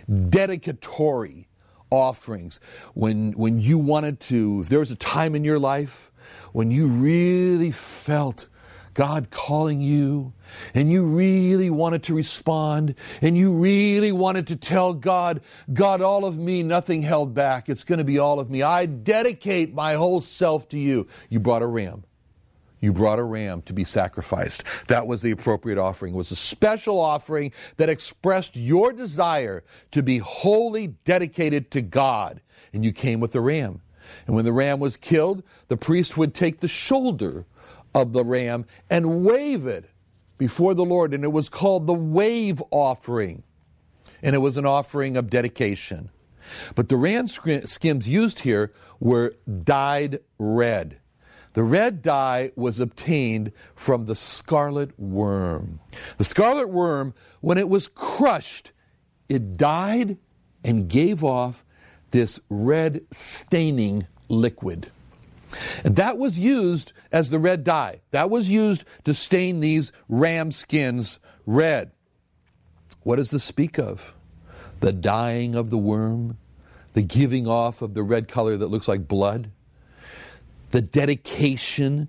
dedicatory 0.08 1.48
offerings. 1.90 2.60
When, 2.94 3.32
when 3.32 3.60
you 3.60 3.78
wanted 3.78 4.20
to, 4.20 4.60
if 4.62 4.68
there 4.68 4.78
was 4.78 4.90
a 4.90 4.96
time 4.96 5.34
in 5.34 5.44
your 5.44 5.58
life 5.58 6.12
when 6.52 6.70
you 6.70 6.86
really 6.86 7.70
felt 7.70 8.48
God 8.94 9.30
calling 9.30 9.80
you 9.80 10.32
and 10.74 10.90
you 10.90 11.06
really 11.06 11.70
wanted 11.70 12.02
to 12.04 12.14
respond 12.14 12.96
and 13.22 13.38
you 13.38 13.62
really 13.62 14.10
wanted 14.10 14.48
to 14.48 14.56
tell 14.56 14.92
God, 14.92 15.40
God, 15.72 16.02
all 16.02 16.24
of 16.24 16.36
me, 16.36 16.64
nothing 16.64 17.02
held 17.02 17.32
back. 17.32 17.68
It's 17.68 17.84
going 17.84 17.98
to 17.98 18.04
be 18.04 18.18
all 18.18 18.40
of 18.40 18.50
me. 18.50 18.62
I 18.62 18.86
dedicate 18.86 19.72
my 19.72 19.94
whole 19.94 20.20
self 20.20 20.68
to 20.70 20.78
you. 20.78 21.06
You 21.28 21.38
brought 21.38 21.62
a 21.62 21.66
ram. 21.66 22.02
You 22.80 22.92
brought 22.92 23.18
a 23.18 23.24
ram 23.24 23.62
to 23.62 23.72
be 23.72 23.84
sacrificed. 23.84 24.64
That 24.88 25.06
was 25.06 25.22
the 25.22 25.30
appropriate 25.30 25.78
offering. 25.78 26.14
It 26.14 26.18
was 26.18 26.30
a 26.30 26.36
special 26.36 26.98
offering 26.98 27.52
that 27.76 27.88
expressed 27.88 28.56
your 28.56 28.92
desire 28.92 29.62
to 29.92 30.02
be 30.02 30.18
wholly 30.18 30.88
dedicated 31.04 31.70
to 31.72 31.82
God. 31.82 32.40
And 32.72 32.84
you 32.84 32.92
came 32.92 33.20
with 33.20 33.32
the 33.32 33.40
ram. 33.40 33.80
And 34.26 34.34
when 34.34 34.44
the 34.44 34.52
ram 34.52 34.80
was 34.80 34.96
killed, 34.96 35.42
the 35.68 35.76
priest 35.76 36.16
would 36.16 36.34
take 36.34 36.60
the 36.60 36.68
shoulder 36.68 37.46
of 37.94 38.12
the 38.12 38.24
ram 38.24 38.66
and 38.90 39.24
wave 39.24 39.66
it 39.66 39.90
before 40.36 40.74
the 40.74 40.84
Lord, 40.84 41.12
and 41.12 41.24
it 41.24 41.32
was 41.32 41.48
called 41.48 41.86
the 41.86 41.94
wave 41.94 42.62
offering. 42.70 43.42
And 44.22 44.34
it 44.34 44.38
was 44.38 44.56
an 44.56 44.66
offering 44.66 45.16
of 45.16 45.30
dedication. 45.30 46.10
But 46.74 46.88
the 46.88 46.96
ram 46.96 47.26
skins 47.26 48.08
used 48.08 48.40
here 48.40 48.72
were 49.00 49.34
dyed 49.64 50.20
red. 50.38 50.98
The 51.54 51.62
red 51.62 52.02
dye 52.02 52.52
was 52.56 52.78
obtained 52.78 53.52
from 53.74 54.06
the 54.06 54.14
scarlet 54.14 54.98
worm. 54.98 55.80
The 56.16 56.24
scarlet 56.24 56.68
worm, 56.68 57.14
when 57.40 57.58
it 57.58 57.68
was 57.68 57.88
crushed, 57.88 58.72
it 59.28 59.56
died 59.56 60.18
and 60.64 60.88
gave 60.88 61.24
off 61.24 61.64
this 62.10 62.40
red 62.48 63.02
staining 63.10 64.06
liquid. 64.28 64.90
And 65.84 65.96
that 65.96 66.18
was 66.18 66.38
used 66.38 66.92
as 67.10 67.30
the 67.30 67.38
red 67.38 67.64
dye. 67.64 68.00
That 68.10 68.30
was 68.30 68.50
used 68.50 68.84
to 69.04 69.14
stain 69.14 69.60
these 69.60 69.92
ram 70.08 70.52
skins 70.52 71.18
red. 71.46 71.92
What 73.02 73.16
does 73.16 73.30
this 73.30 73.44
speak 73.44 73.78
of? 73.78 74.14
The 74.80 74.92
dying 74.92 75.54
of 75.54 75.70
the 75.70 75.78
worm, 75.78 76.36
the 76.92 77.02
giving 77.02 77.48
off 77.48 77.82
of 77.82 77.94
the 77.94 78.02
red 78.02 78.28
color 78.28 78.56
that 78.56 78.68
looks 78.68 78.88
like 78.88 79.08
blood, 79.08 79.50
the 80.70 80.82
dedication 80.82 82.08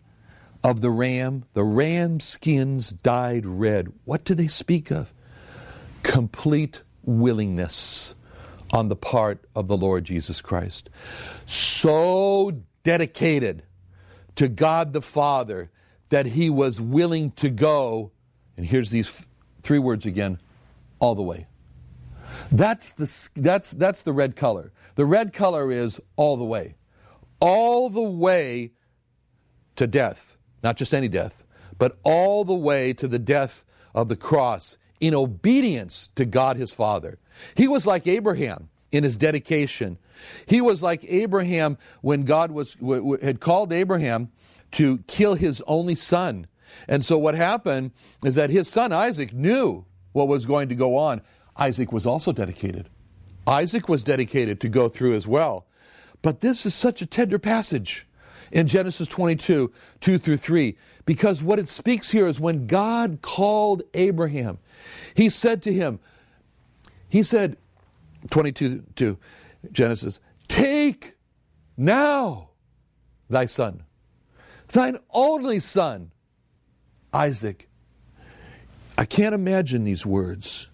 of 0.64 0.82
the 0.82 0.90
ram. 0.90 1.46
The 1.54 1.64
ram 1.64 2.20
skins 2.20 2.90
dyed 2.90 3.46
red. 3.46 3.94
What 4.04 4.26
do 4.26 4.34
they 4.34 4.48
speak 4.48 4.92
of? 4.92 5.14
Complete 6.04 6.84
willingness 7.04 8.16
on 8.74 8.90
the 8.90 8.96
part 8.96 9.46
of 9.56 9.68
the 9.68 9.78
Lord 9.78 10.04
Jesus 10.04 10.42
Christ. 10.42 10.90
So 11.46 12.64
dedicated 12.84 13.64
to 14.36 14.48
God 14.48 14.94
the 14.94 15.02
Father 15.02 15.72
that 16.10 16.28
he 16.28 16.50
was 16.50 16.80
willing 16.80 17.32
to 17.32 17.50
go, 17.50 18.12
and 18.58 18.66
here's 18.66 18.90
these 18.90 19.28
three 19.62 19.80
words 19.80 20.06
again, 20.06 20.40
all 21.00 21.16
the 21.16 21.24
way. 21.24 21.48
That's 22.52 22.94
the, 22.94 23.30
that's, 23.36 23.72
that's 23.72 24.04
the 24.04 24.14
red 24.14 24.36
color. 24.36 24.72
The 24.96 25.06
red 25.06 25.34
color 25.34 25.72
is 25.72 26.00
all 26.16 26.38
the 26.38 26.46
way. 26.46 26.76
All 27.40 27.90
the 27.90 28.02
way 28.02 28.72
to 29.76 29.88
death. 29.88 30.38
Not 30.64 30.78
just 30.78 30.94
any 30.94 31.08
death, 31.08 31.46
but 31.78 31.98
all 32.04 32.44
the 32.44 32.56
way 32.56 32.94
to 32.94 33.08
the 33.08 33.20
death 33.20 33.64
of 33.96 34.10
the 34.10 34.16
cross 34.16 34.78
in 35.00 35.16
obedience 35.16 36.10
to 36.16 36.26
God 36.26 36.58
his 36.58 36.74
Father. 36.74 37.18
He 37.56 37.68
was 37.68 37.86
like 37.86 38.08
Abraham 38.08 38.70
in 38.92 39.04
his 39.04 39.18
dedication. 39.18 39.98
He 40.46 40.62
was 40.62 40.82
like 40.82 41.04
Abraham 41.08 41.78
when 42.02 42.24
God 42.24 42.52
was, 42.52 42.76
had 43.22 43.40
called 43.40 43.72
Abraham 43.72 44.32
to 44.72 45.00
kill 45.08 45.36
his 45.36 45.62
only 45.68 45.96
son. 45.96 46.48
And 46.88 47.04
so 47.04 47.18
what 47.18 47.36
happened 47.36 47.92
is 48.24 48.36
that 48.36 48.50
his 48.50 48.68
son 48.68 48.92
Isaac 48.92 49.34
knew 49.34 49.86
what 50.12 50.28
was 50.28 50.46
going 50.46 50.70
to 50.70 50.76
go 50.76 50.98
on. 50.98 51.22
Isaac 51.58 51.92
was 51.92 52.06
also 52.06 52.32
dedicated. 52.32 52.90
Isaac 53.48 53.90
was 53.90 54.04
dedicated 54.04 54.62
to 54.62 54.70
go 54.70 54.90
through 54.90 55.16
as 55.16 55.28
well. 55.28 55.66
But 56.22 56.42
this 56.42 56.66
is 56.66 56.74
such 56.74 57.02
a 57.02 57.06
tender 57.06 57.40
passage 57.40 58.08
in 58.52 58.68
Genesis 58.68 59.08
22, 59.08 59.72
2 60.02 60.18
through 60.18 60.38
3, 60.38 60.78
because 61.06 61.44
what 61.44 61.60
it 61.60 61.68
speaks 61.68 62.10
here 62.10 62.28
is 62.28 62.40
when 62.40 62.68
God 62.68 63.20
called 63.22 63.84
Abraham, 63.94 64.60
he 65.14 65.30
said 65.30 65.62
to 65.64 65.74
him, 65.74 66.00
he 67.10 67.24
said, 67.24 67.58
22, 68.30 68.84
2, 68.96 69.18
Genesis, 69.72 70.20
take 70.48 71.16
now 71.76 72.50
thy 73.30 73.46
son, 73.46 73.84
thine 74.70 74.98
only 75.12 75.60
son, 75.60 76.12
Isaac. 77.14 77.68
I 78.98 79.06
can't 79.06 79.34
imagine 79.34 79.86
these 79.86 80.06
words. 80.06 80.70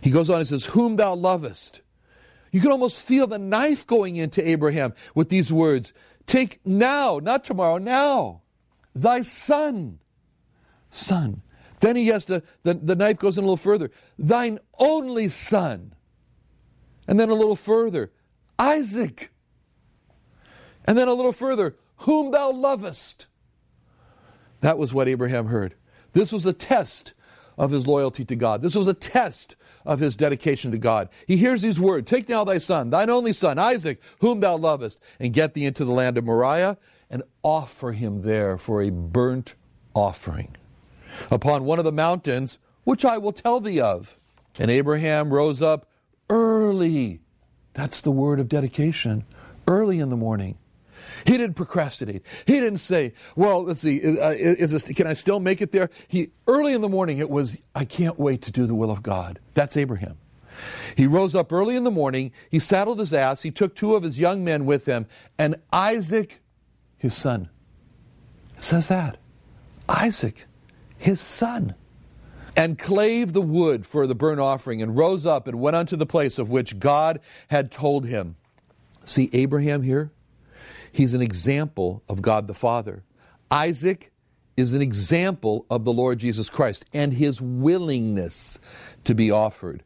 He 0.00 0.10
goes 0.10 0.30
on 0.30 0.38
and 0.38 0.46
says, 0.46 0.64
Whom 0.66 0.96
thou 0.96 1.14
lovest. 1.14 1.82
You 2.52 2.60
can 2.60 2.70
almost 2.70 3.04
feel 3.04 3.26
the 3.26 3.38
knife 3.38 3.86
going 3.86 4.16
into 4.16 4.46
Abraham 4.48 4.94
with 5.14 5.28
these 5.28 5.52
words 5.52 5.92
Take 6.26 6.60
now, 6.64 7.20
not 7.22 7.42
tomorrow, 7.44 7.78
now, 7.78 8.42
thy 8.94 9.22
son. 9.22 9.98
Son. 10.90 11.42
Then 11.80 11.96
he 11.96 12.08
has 12.08 12.24
to, 12.26 12.42
the, 12.62 12.74
the 12.74 12.96
knife 12.96 13.18
goes 13.18 13.38
in 13.38 13.44
a 13.44 13.46
little 13.46 13.56
further. 13.56 13.90
Thine 14.18 14.58
only 14.78 15.28
son. 15.28 15.94
And 17.06 17.18
then 17.18 17.30
a 17.30 17.34
little 17.34 17.56
further, 17.56 18.12
Isaac. 18.58 19.30
And 20.84 20.98
then 20.98 21.08
a 21.08 21.14
little 21.14 21.32
further, 21.32 21.76
whom 21.98 22.30
thou 22.30 22.52
lovest. 22.52 23.26
That 24.60 24.78
was 24.78 24.92
what 24.92 25.08
Abraham 25.08 25.46
heard. 25.46 25.74
This 26.12 26.32
was 26.32 26.46
a 26.46 26.52
test 26.52 27.12
of 27.56 27.70
his 27.70 27.86
loyalty 27.86 28.24
to 28.24 28.36
God. 28.36 28.62
This 28.62 28.74
was 28.74 28.86
a 28.86 28.94
test 28.94 29.56
of 29.84 30.00
his 30.00 30.16
dedication 30.16 30.70
to 30.72 30.78
God. 30.78 31.08
He 31.26 31.36
hears 31.36 31.62
these 31.62 31.80
words 31.80 32.08
Take 32.08 32.28
now 32.28 32.44
thy 32.44 32.58
son, 32.58 32.90
thine 32.90 33.10
only 33.10 33.32
son, 33.32 33.58
Isaac, 33.58 34.00
whom 34.20 34.40
thou 34.40 34.56
lovest, 34.56 34.98
and 35.18 35.32
get 35.32 35.54
thee 35.54 35.64
into 35.64 35.84
the 35.84 35.92
land 35.92 36.18
of 36.18 36.24
Moriah, 36.24 36.76
and 37.10 37.22
offer 37.42 37.92
him 37.92 38.22
there 38.22 38.58
for 38.58 38.82
a 38.82 38.90
burnt 38.90 39.54
offering 39.94 40.56
upon 41.30 41.64
one 41.64 41.78
of 41.78 41.84
the 41.84 41.92
mountains, 41.92 42.58
which 42.84 43.04
I 43.04 43.18
will 43.18 43.32
tell 43.32 43.60
thee 43.60 43.80
of. 43.80 44.18
And 44.58 44.70
Abraham 44.70 45.32
rose 45.32 45.62
up 45.62 45.86
early. 46.28 47.20
That's 47.74 48.00
the 48.00 48.10
word 48.10 48.40
of 48.40 48.48
dedication. 48.48 49.24
Early 49.66 50.00
in 50.00 50.08
the 50.08 50.16
morning 50.16 50.58
he 51.26 51.36
didn't 51.36 51.54
procrastinate. 51.54 52.22
He 52.46 52.54
didn't 52.54 52.78
say, 52.78 53.12
"Well, 53.36 53.64
let's 53.64 53.82
see, 53.82 54.00
uh, 54.18 54.30
is 54.30 54.72
this, 54.72 54.84
can 54.84 55.06
I 55.06 55.12
still 55.12 55.40
make 55.40 55.60
it 55.60 55.72
there?" 55.72 55.90
He 56.06 56.30
early 56.46 56.72
in 56.72 56.80
the 56.80 56.88
morning 56.88 57.18
it 57.18 57.30
was, 57.30 57.58
"I 57.74 57.84
can't 57.84 58.18
wait 58.18 58.42
to 58.42 58.52
do 58.52 58.66
the 58.66 58.74
will 58.74 58.90
of 58.90 59.02
God." 59.02 59.38
That's 59.54 59.76
Abraham. 59.76 60.16
He 60.96 61.06
rose 61.06 61.34
up 61.34 61.52
early 61.52 61.76
in 61.76 61.84
the 61.84 61.90
morning, 61.90 62.32
he 62.50 62.58
saddled 62.58 62.98
his 62.98 63.14
ass, 63.14 63.42
he 63.42 63.50
took 63.50 63.76
two 63.76 63.94
of 63.94 64.02
his 64.02 64.18
young 64.18 64.42
men 64.42 64.64
with 64.64 64.86
him, 64.86 65.06
and 65.38 65.56
Isaac, 65.72 66.40
his 66.96 67.14
son. 67.14 67.48
It 68.56 68.64
says 68.64 68.88
that. 68.88 69.18
Isaac, 69.88 70.46
his 70.98 71.20
son. 71.20 71.74
And 72.56 72.76
clave 72.76 73.32
the 73.32 73.40
wood 73.40 73.86
for 73.86 74.06
the 74.06 74.16
burnt 74.16 74.40
offering, 74.40 74.82
and 74.82 74.96
rose 74.96 75.24
up 75.24 75.46
and 75.46 75.60
went 75.60 75.76
unto 75.76 75.94
the 75.94 76.06
place 76.06 76.38
of 76.38 76.50
which 76.50 76.80
God 76.80 77.20
had 77.48 77.70
told 77.70 78.06
him. 78.06 78.34
See 79.04 79.30
Abraham 79.32 79.82
here? 79.82 80.10
He's 80.90 81.14
an 81.14 81.22
example 81.22 82.02
of 82.08 82.20
God 82.20 82.48
the 82.48 82.54
Father. 82.54 83.04
Isaac 83.50 84.10
is 84.56 84.72
an 84.72 84.82
example 84.82 85.66
of 85.70 85.84
the 85.84 85.92
Lord 85.92 86.18
Jesus 86.18 86.50
Christ 86.50 86.84
and 86.92 87.12
his 87.12 87.40
willingness 87.40 88.58
to 89.04 89.14
be 89.14 89.30
offered. 89.30 89.84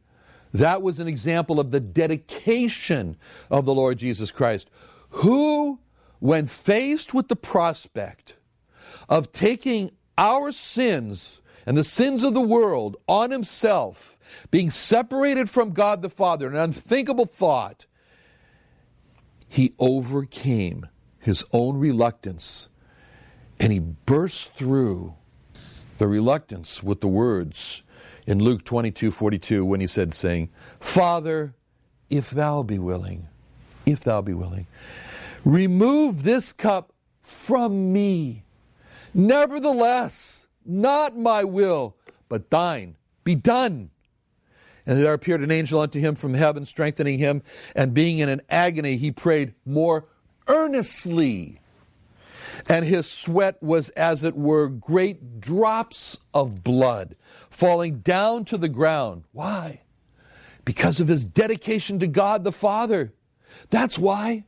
That 0.54 0.80
was 0.80 0.98
an 0.98 1.08
example 1.08 1.60
of 1.60 1.70
the 1.70 1.80
dedication 1.80 3.16
of 3.50 3.66
the 3.66 3.74
Lord 3.74 3.98
Jesus 3.98 4.30
Christ, 4.30 4.70
who, 5.10 5.78
when 6.20 6.46
faced 6.46 7.12
with 7.12 7.28
the 7.28 7.36
prospect 7.36 8.36
of 9.08 9.30
taking 9.30 9.92
our 10.18 10.52
sins 10.52 11.40
and 11.66 11.76
the 11.76 11.84
sins 11.84 12.24
of 12.24 12.34
the 12.34 12.40
world 12.40 12.96
on 13.06 13.30
himself, 13.30 14.18
being 14.50 14.70
separated 14.70 15.48
from 15.48 15.72
God 15.72 16.02
the 16.02 16.10
Father, 16.10 16.48
an 16.48 16.56
unthinkable 16.56 17.26
thought, 17.26 17.86
he 19.48 19.74
overcame 19.78 20.88
his 21.18 21.44
own 21.52 21.78
reluctance 21.78 22.68
and 23.60 23.72
he 23.72 23.78
burst 23.78 24.54
through 24.56 25.14
the 25.98 26.08
reluctance 26.08 26.82
with 26.82 27.00
the 27.00 27.08
words 27.08 27.82
in 28.26 28.38
Luke 28.42 28.64
22 28.64 29.10
42 29.10 29.64
when 29.64 29.80
he 29.80 29.86
said, 29.86 30.14
saying, 30.14 30.48
Father, 30.80 31.54
if 32.10 32.30
thou 32.30 32.62
be 32.62 32.78
willing, 32.78 33.28
if 33.86 34.00
thou 34.00 34.20
be 34.20 34.34
willing, 34.34 34.66
remove 35.44 36.24
this 36.24 36.52
cup 36.52 36.92
from 37.22 37.92
me. 37.92 38.42
Nevertheless, 39.14 40.48
not 40.64 41.16
my 41.16 41.44
will, 41.44 41.96
but 42.28 42.50
thine 42.50 42.96
be 43.24 43.34
done. 43.34 43.90
And 44.86 44.98
there 44.98 45.14
appeared 45.14 45.42
an 45.42 45.50
angel 45.50 45.80
unto 45.80 46.00
him 46.00 46.14
from 46.14 46.34
heaven, 46.34 46.66
strengthening 46.66 47.18
him, 47.18 47.42
and 47.76 47.94
being 47.94 48.18
in 48.18 48.28
an 48.28 48.42
agony, 48.48 48.96
he 48.96 49.12
prayed 49.12 49.54
more 49.64 50.06
earnestly. 50.48 51.60
And 52.68 52.84
his 52.84 53.10
sweat 53.10 53.62
was, 53.62 53.90
as 53.90 54.24
it 54.24 54.36
were, 54.36 54.68
great 54.68 55.40
drops 55.40 56.18
of 56.34 56.62
blood 56.64 57.16
falling 57.50 58.00
down 58.00 58.44
to 58.46 58.58
the 58.58 58.68
ground. 58.68 59.24
Why? 59.32 59.82
Because 60.64 61.00
of 61.00 61.08
his 61.08 61.24
dedication 61.24 61.98
to 62.00 62.06
God 62.06 62.44
the 62.44 62.52
Father. 62.52 63.12
That's 63.70 63.98
why. 63.98 64.44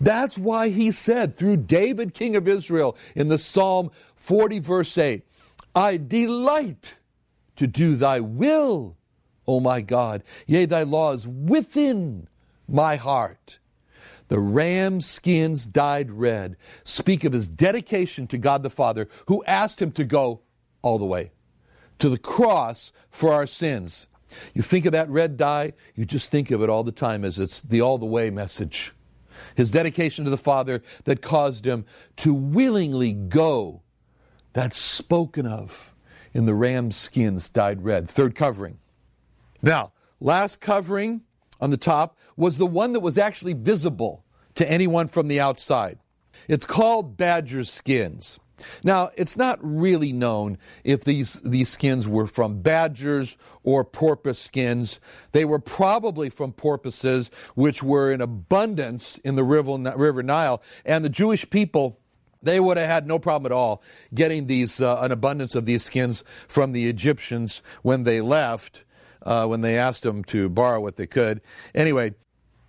That's 0.00 0.38
why 0.38 0.68
he 0.68 0.90
said 0.90 1.34
through 1.34 1.58
David, 1.58 2.14
king 2.14 2.36
of 2.36 2.48
Israel, 2.48 2.96
in 3.14 3.28
the 3.28 3.38
Psalm 3.38 3.90
40, 4.16 4.58
verse 4.60 4.96
8, 4.96 5.26
I 5.74 5.96
delight 5.96 6.96
to 7.56 7.66
do 7.66 7.96
thy 7.96 8.20
will, 8.20 8.96
O 9.46 9.60
my 9.60 9.80
God. 9.80 10.22
Yea, 10.46 10.66
thy 10.66 10.82
law 10.82 11.12
is 11.12 11.26
within 11.26 12.28
my 12.68 12.96
heart. 12.96 13.58
The 14.28 14.40
ram 14.40 15.00
skins 15.00 15.66
dyed 15.66 16.10
red 16.10 16.56
speak 16.82 17.24
of 17.24 17.32
his 17.32 17.46
dedication 17.46 18.26
to 18.28 18.38
God 18.38 18.62
the 18.62 18.70
Father, 18.70 19.08
who 19.26 19.44
asked 19.46 19.82
him 19.82 19.92
to 19.92 20.04
go 20.04 20.40
all 20.82 20.98
the 20.98 21.04
way. 21.04 21.32
to 21.98 22.08
the 22.08 22.18
cross 22.18 22.92
for 23.10 23.32
our 23.32 23.46
sins. 23.46 24.06
You 24.52 24.62
think 24.62 24.84
of 24.86 24.92
that 24.92 25.08
red 25.08 25.36
dye, 25.36 25.74
you 25.94 26.04
just 26.04 26.30
think 26.30 26.50
of 26.50 26.62
it 26.62 26.68
all 26.68 26.82
the 26.82 26.92
time 26.92 27.24
as 27.24 27.38
it's 27.38 27.62
the 27.62 27.80
all 27.80 27.98
the 27.98 28.06
way 28.06 28.30
message. 28.30 28.92
His 29.54 29.70
dedication 29.70 30.24
to 30.24 30.30
the 30.30 30.36
Father 30.36 30.82
that 31.04 31.22
caused 31.22 31.66
him 31.66 31.84
to 32.16 32.34
willingly 32.34 33.12
go, 33.12 33.82
that's 34.52 34.78
spoken 34.78 35.46
of 35.46 35.94
in 36.32 36.46
the 36.46 36.54
ram's 36.54 36.96
skins 36.96 37.48
dyed 37.48 37.82
red. 37.82 38.08
Third 38.08 38.34
covering. 38.34 38.78
Now, 39.62 39.92
last 40.20 40.60
covering 40.60 41.22
on 41.60 41.70
the 41.70 41.76
top 41.76 42.18
was 42.36 42.58
the 42.58 42.66
one 42.66 42.92
that 42.92 43.00
was 43.00 43.16
actually 43.16 43.54
visible 43.54 44.24
to 44.56 44.70
anyone 44.70 45.08
from 45.08 45.28
the 45.28 45.40
outside. 45.40 45.98
It's 46.48 46.66
called 46.66 47.16
badger 47.16 47.64
skins. 47.64 48.38
Now, 48.82 49.10
it's 49.16 49.36
not 49.36 49.58
really 49.62 50.12
known 50.12 50.58
if 50.84 51.04
these, 51.04 51.40
these 51.40 51.68
skins 51.68 52.06
were 52.06 52.26
from 52.26 52.60
badgers 52.60 53.36
or 53.62 53.84
porpoise 53.84 54.38
skins. 54.38 55.00
They 55.32 55.44
were 55.44 55.58
probably 55.58 56.30
from 56.30 56.52
porpoises, 56.52 57.30
which 57.54 57.82
were 57.82 58.12
in 58.12 58.20
abundance 58.20 59.18
in 59.24 59.34
the 59.34 59.44
river, 59.44 60.22
Nile. 60.22 60.62
And 60.84 61.04
the 61.04 61.08
Jewish 61.08 61.48
people, 61.50 61.98
they 62.42 62.60
would 62.60 62.76
have 62.76 62.86
had 62.86 63.06
no 63.06 63.18
problem 63.18 63.50
at 63.50 63.54
all 63.54 63.82
getting 64.12 64.46
these, 64.46 64.80
uh, 64.80 65.00
an 65.00 65.12
abundance 65.12 65.54
of 65.54 65.66
these 65.66 65.84
skins 65.84 66.22
from 66.46 66.72
the 66.72 66.88
Egyptians 66.88 67.62
when 67.82 68.04
they 68.04 68.20
left, 68.20 68.84
uh, 69.22 69.46
when 69.46 69.62
they 69.62 69.78
asked 69.78 70.02
them 70.02 70.22
to 70.24 70.48
borrow 70.48 70.80
what 70.80 70.96
they 70.96 71.06
could. 71.06 71.40
Anyway, 71.74 72.14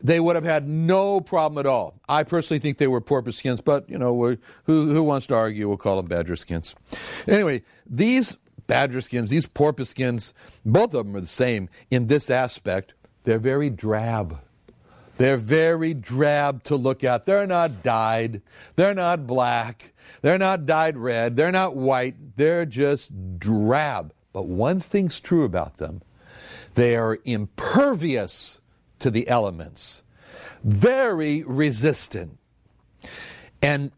they 0.01 0.19
would 0.19 0.35
have 0.35 0.45
had 0.45 0.67
no 0.67 1.21
problem 1.21 1.57
at 1.59 1.65
all. 1.65 1.99
I 2.07 2.23
personally 2.23 2.59
think 2.59 2.77
they 2.77 2.87
were 2.87 3.01
porpoise 3.01 3.37
skins, 3.37 3.61
but 3.61 3.89
you 3.89 3.97
know, 3.97 4.37
who, 4.65 4.87
who 4.93 5.03
wants 5.03 5.27
to 5.27 5.35
argue? 5.35 5.67
We'll 5.67 5.77
call 5.77 5.97
them 5.97 6.07
badger 6.07 6.35
skins. 6.35 6.75
Anyway, 7.27 7.63
these 7.85 8.37
badger 8.67 9.01
skins, 9.01 9.29
these 9.29 9.47
porpoise 9.47 9.89
skins, 9.89 10.33
both 10.65 10.93
of 10.93 11.05
them 11.05 11.15
are 11.15 11.21
the 11.21 11.27
same 11.27 11.69
in 11.89 12.07
this 12.07 12.29
aspect. 12.29 12.93
They're 13.23 13.39
very 13.39 13.69
drab. 13.69 14.39
They're 15.17 15.37
very 15.37 15.93
drab 15.93 16.63
to 16.63 16.75
look 16.75 17.03
at. 17.03 17.25
They're 17.25 17.47
not 17.47 17.81
dyed. 17.81 18.41
They're 18.75 18.93
not 18.93 19.25
black. 19.25 19.93
They're 20.21 20.37
not 20.37 20.65
dyed 20.65 20.97
red. 20.97 21.37
They're 21.37 21.51
not 21.51 21.75
white. 21.75 22.35
They're 22.35 22.65
just 22.65 23.39
drab. 23.39 24.13
But 24.33 24.47
one 24.47 24.81
thing's 24.81 25.19
true 25.19 25.45
about 25.45 25.77
them 25.77 26.01
they 26.75 26.97
are 26.97 27.19
impervious 27.23 28.59
to 29.05 29.11
the 29.11 29.27
elements, 29.27 30.03
very 30.63 31.43
resistant. 31.43 32.39
And 33.61 33.91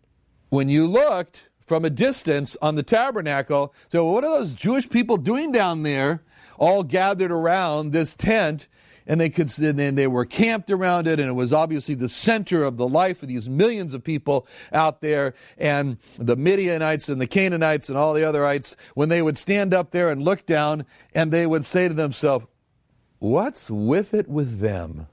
when 0.50 0.68
you 0.68 0.86
looked 0.86 1.48
from 1.66 1.86
a 1.86 1.90
distance 1.90 2.58
on 2.62 2.76
the 2.76 2.84
tabernacle, 2.84 3.74
so 3.88 4.12
what 4.12 4.26
are 4.26 4.40
those 4.40 4.54
Jewish 4.54 4.90
people 4.90 5.16
doing 5.16 5.54
down 5.54 5.84
there, 5.84 6.24
all 6.58 6.84
gathered 6.84 7.32
around 7.32 7.94
this 7.94 8.16
tent? 8.16 8.68
And 9.06 9.22
they 9.22 9.30
could, 9.30 9.58
and 9.60 9.98
they 9.98 10.08
were 10.08 10.26
camped 10.26 10.70
around 10.70 11.08
it, 11.08 11.22
and 11.22 11.30
it 11.30 11.36
was 11.36 11.54
obviously 11.54 11.96
the 11.96 12.10
center 12.10 12.66
of 12.66 12.76
the 12.76 12.90
life 12.90 13.24
of 13.24 13.30
these 13.30 13.48
millions 13.48 13.94
of 13.94 14.04
people 14.04 14.46
out 14.74 15.00
there. 15.00 15.36
And 15.58 16.00
the 16.18 16.36
Midianites 16.36 17.08
and 17.08 17.22
the 17.22 17.28
Canaanites 17.28 17.88
and 17.88 17.98
all 17.98 18.14
the 18.14 18.24
otherites, 18.24 18.76
when 18.94 19.08
they 19.08 19.22
would 19.22 19.38
stand 19.38 19.74
up 19.74 19.92
there 19.92 20.12
and 20.12 20.22
look 20.22 20.46
down, 20.46 20.86
and 21.16 21.32
they 21.32 21.48
would 21.48 21.64
say 21.64 21.88
to 21.88 21.94
themselves, 21.94 22.46
What's 23.20 23.70
with 23.70 24.14
it 24.14 24.28
with 24.28 24.60
them? 24.60 25.08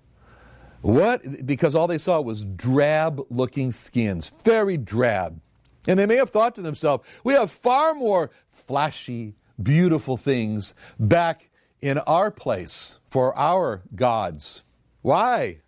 What? 0.83 1.47
Because 1.47 1.75
all 1.75 1.87
they 1.87 1.99
saw 1.99 2.21
was 2.21 2.45
drab 2.45 3.25
looking 3.31 3.73
skins, 3.73 4.31
very 4.45 4.77
drab. 4.77 5.41
And 5.89 5.99
they 5.99 6.07
may 6.07 6.17
have 6.17 6.31
thought 6.31 6.55
to 6.57 6.63
themselves, 6.63 7.09
we 7.25 7.35
have 7.35 7.51
far 7.51 7.95
more 7.95 8.31
flashy, 8.51 9.35
beautiful 9.63 10.17
things 10.17 10.75
back 10.99 11.51
in 11.81 11.99
our 11.99 12.31
place 12.31 12.99
for 13.09 13.37
our 13.37 13.83
gods. 13.95 14.63
Why? 15.03 15.61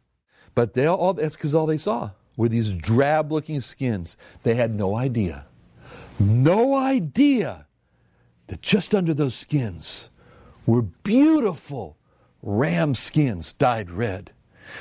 But 0.55 0.75
they 0.75 0.87
all, 0.87 1.15
that's 1.15 1.37
because 1.37 1.55
all 1.55 1.67
they 1.67 1.79
saw 1.79 2.11
were 2.37 2.49
these 2.49 2.73
drab 2.73 3.33
looking 3.33 3.61
skins. 3.61 4.17
They 4.43 4.55
had 4.55 4.75
no 4.75 4.97
idea, 4.97 5.47
no 6.19 6.75
idea 6.75 7.67
that 8.47 8.63
just 8.63 8.95
under 8.95 9.13
those 9.13 9.35
skins 9.35 10.11
were 10.65 10.83
beautiful, 10.83 11.96
ram 12.47 12.95
skins 12.95 13.53
dyed 13.53 13.91
red. 13.91 14.31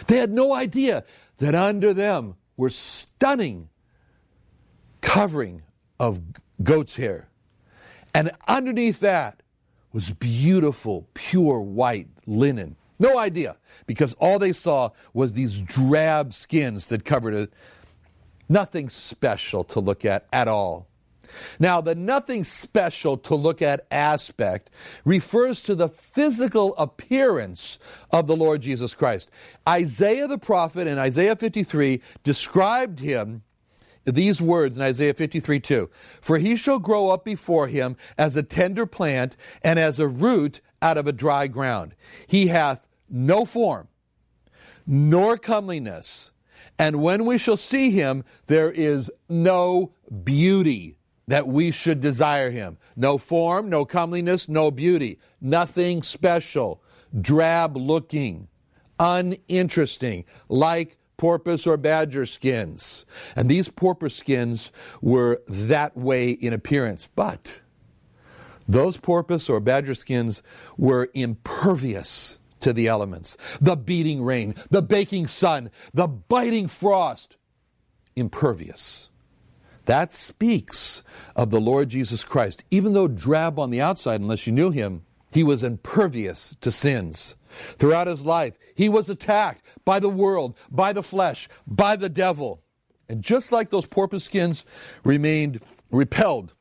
They 0.07 0.17
had 0.17 0.31
no 0.31 0.53
idea 0.53 1.03
that 1.39 1.55
under 1.55 1.93
them 1.93 2.35
were 2.55 2.69
stunning 2.69 3.69
covering 5.01 5.63
of 5.99 6.21
goat's 6.63 6.95
hair. 6.95 7.27
And 8.13 8.31
underneath 8.47 9.01
that 9.01 9.41
was 9.91 10.11
beautiful, 10.11 11.09
pure 11.13 11.59
white 11.59 12.07
linen. 12.25 12.75
No 12.99 13.17
idea, 13.17 13.57
because 13.87 14.13
all 14.15 14.39
they 14.39 14.53
saw 14.53 14.91
was 15.13 15.33
these 15.33 15.61
drab 15.61 16.33
skins 16.33 16.87
that 16.87 17.03
covered 17.03 17.33
it. 17.33 17.53
Nothing 18.47 18.89
special 18.89 19.63
to 19.65 19.79
look 19.79 20.05
at 20.05 20.27
at 20.31 20.47
all. 20.47 20.87
Now, 21.59 21.81
the 21.81 21.95
nothing 21.95 22.43
special 22.43 23.17
to 23.17 23.35
look 23.35 23.61
at 23.61 23.85
aspect 23.91 24.69
refers 25.03 25.61
to 25.63 25.75
the 25.75 25.89
physical 25.89 26.75
appearance 26.77 27.79
of 28.11 28.27
the 28.27 28.35
Lord 28.35 28.61
Jesus 28.61 28.93
Christ. 28.93 29.29
Isaiah 29.67 30.27
the 30.27 30.37
prophet 30.37 30.87
in 30.87 30.97
Isaiah 30.97 31.35
53 31.35 32.01
described 32.23 32.99
him 32.99 33.43
these 34.05 34.41
words 34.41 34.77
in 34.77 34.83
Isaiah 34.83 35.13
53 35.13 35.59
2 35.59 35.89
For 36.21 36.37
he 36.37 36.55
shall 36.55 36.79
grow 36.79 37.09
up 37.09 37.25
before 37.25 37.67
him 37.67 37.97
as 38.17 38.35
a 38.35 38.43
tender 38.43 38.85
plant 38.85 39.35
and 39.63 39.79
as 39.79 39.99
a 39.99 40.07
root 40.07 40.61
out 40.81 40.97
of 40.97 41.07
a 41.07 41.13
dry 41.13 41.47
ground. 41.47 41.95
He 42.27 42.47
hath 42.47 42.85
no 43.09 43.45
form, 43.45 43.87
nor 44.85 45.37
comeliness. 45.37 46.31
And 46.77 47.01
when 47.01 47.25
we 47.25 47.37
shall 47.37 47.57
see 47.57 47.91
him, 47.91 48.23
there 48.47 48.71
is 48.71 49.09
no 49.29 49.93
beauty 50.23 50.97
that 51.27 51.47
we 51.47 51.71
should 51.71 51.99
desire 51.99 52.51
him. 52.51 52.77
No 52.95 53.17
form, 53.17 53.69
no 53.69 53.85
comeliness, 53.85 54.47
no 54.47 54.71
beauty, 54.71 55.19
nothing 55.41 56.03
special, 56.03 56.81
drab 57.19 57.75
looking, 57.75 58.47
uninteresting, 58.99 60.25
like 60.49 60.97
porpoise 61.17 61.65
or 61.65 61.77
badger 61.77 62.25
skins. 62.25 63.05
And 63.35 63.49
these 63.49 63.69
porpoise 63.69 64.15
skins 64.15 64.71
were 65.01 65.41
that 65.47 65.95
way 65.97 66.31
in 66.31 66.53
appearance. 66.53 67.09
But 67.15 67.61
those 68.67 68.97
porpoise 68.97 69.49
or 69.49 69.59
badger 69.59 69.95
skins 69.95 70.43
were 70.77 71.09
impervious 71.13 72.39
to 72.61 72.73
the 72.73 72.87
elements 72.87 73.37
the 73.61 73.75
beating 73.75 74.23
rain, 74.23 74.55
the 74.69 74.81
baking 74.81 75.27
sun, 75.27 75.69
the 75.93 76.07
biting 76.07 76.67
frost. 76.67 77.37
Impervious. 78.15 79.09
That 79.85 80.13
speaks 80.13 81.03
of 81.35 81.49
the 81.49 81.61
Lord 81.61 81.89
Jesus 81.89 82.23
Christ. 82.23 82.63
Even 82.71 82.93
though 82.93 83.07
drab 83.07 83.59
on 83.59 83.69
the 83.69 83.81
outside, 83.81 84.21
unless 84.21 84.47
you 84.47 84.53
knew 84.53 84.71
him, 84.71 85.03
he 85.31 85.43
was 85.43 85.63
impervious 85.63 86.55
to 86.61 86.71
sins. 86.71 87.35
Throughout 87.77 88.07
his 88.07 88.25
life, 88.25 88.57
he 88.75 88.89
was 88.89 89.09
attacked 89.09 89.61
by 89.85 89.99
the 89.99 90.09
world, 90.09 90.57
by 90.69 90.93
the 90.93 91.03
flesh, 91.03 91.47
by 91.67 91.95
the 91.95 92.09
devil. 92.09 92.63
And 93.07 93.21
just 93.21 93.51
like 93.51 93.69
those 93.69 93.85
porpoise 93.85 94.23
skins 94.23 94.65
remained 95.03 95.61
repelled 95.91 96.53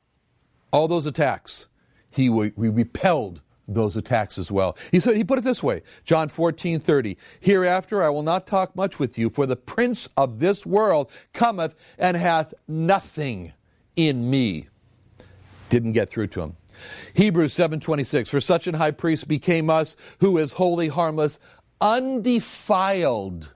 all 0.73 0.89
those 0.89 1.07
attacks, 1.07 1.69
he, 2.11 2.29
repelled 2.29 3.43
those 3.67 3.97
attacks 3.97 4.39
as 4.39 4.51
well. 4.51 4.77
He 4.91 5.01
said 5.01 5.17
he 5.17 5.25
put 5.25 5.39
it 5.39 5.45
this 5.45 5.63
way, 5.63 5.83
John 6.05 6.29
14, 6.29 6.81
30. 6.81 7.17
Hereafter 7.41 8.03
I 8.03 8.09
will 8.11 8.23
not 8.23 8.47
talk 8.47 8.77
much 8.77 8.99
with 8.99 9.19
you, 9.19 9.31
for 9.31 9.47
the 9.47 9.57
prince 9.57 10.09
of 10.17 10.39
this 10.39 10.67
world 10.67 11.11
cometh 11.33 11.75
and 11.99 12.17
hath 12.17 12.55
nothing 12.69 13.53
in 13.97 14.29
me. 14.31 14.69
Didn't 15.69 15.93
get 15.93 16.11
through 16.11 16.29
to 16.29 16.43
him. 16.43 16.57
Hebrews 17.15 17.55
7:26 17.55 18.29
For 18.29 18.41
such 18.41 18.67
an 18.67 18.75
high 18.75 18.91
priest 18.91 19.29
became 19.29 19.71
us 19.71 19.97
who 20.21 20.39
is 20.39 20.55
holy 20.55 20.89
harmless 20.89 21.39
undefiled 21.81 23.53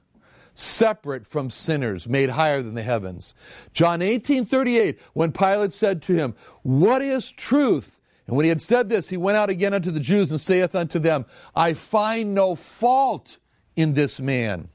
separate 0.55 1.27
from 1.27 1.51
sinners 1.51 2.09
made 2.09 2.31
higher 2.31 2.61
than 2.63 2.75
the 2.75 2.83
heavens. 2.83 3.35
John 3.73 4.01
18:38 4.01 4.99
when 5.13 5.33
Pilate 5.33 5.73
said 5.73 6.03
to 6.03 6.15
him 6.15 6.35
what 6.63 7.01
is 7.03 7.31
truth 7.31 7.98
and 8.29 8.37
when 8.37 8.45
he 8.45 8.51
had 8.51 8.61
said 8.61 8.91
this, 8.91 9.09
he 9.09 9.17
went 9.17 9.39
out 9.39 9.49
again 9.49 9.73
unto 9.73 9.91
the 9.91 9.99
Jews 9.99 10.31
and 10.31 10.41
saith 10.41 10.75
unto 10.75 10.99
them, 10.99 11.25
I 11.57 11.73
find 11.73 12.35
no 12.35 12.55
fault 12.55 13.39
in 13.75 13.95
this 13.95 14.21
man. 14.21 14.69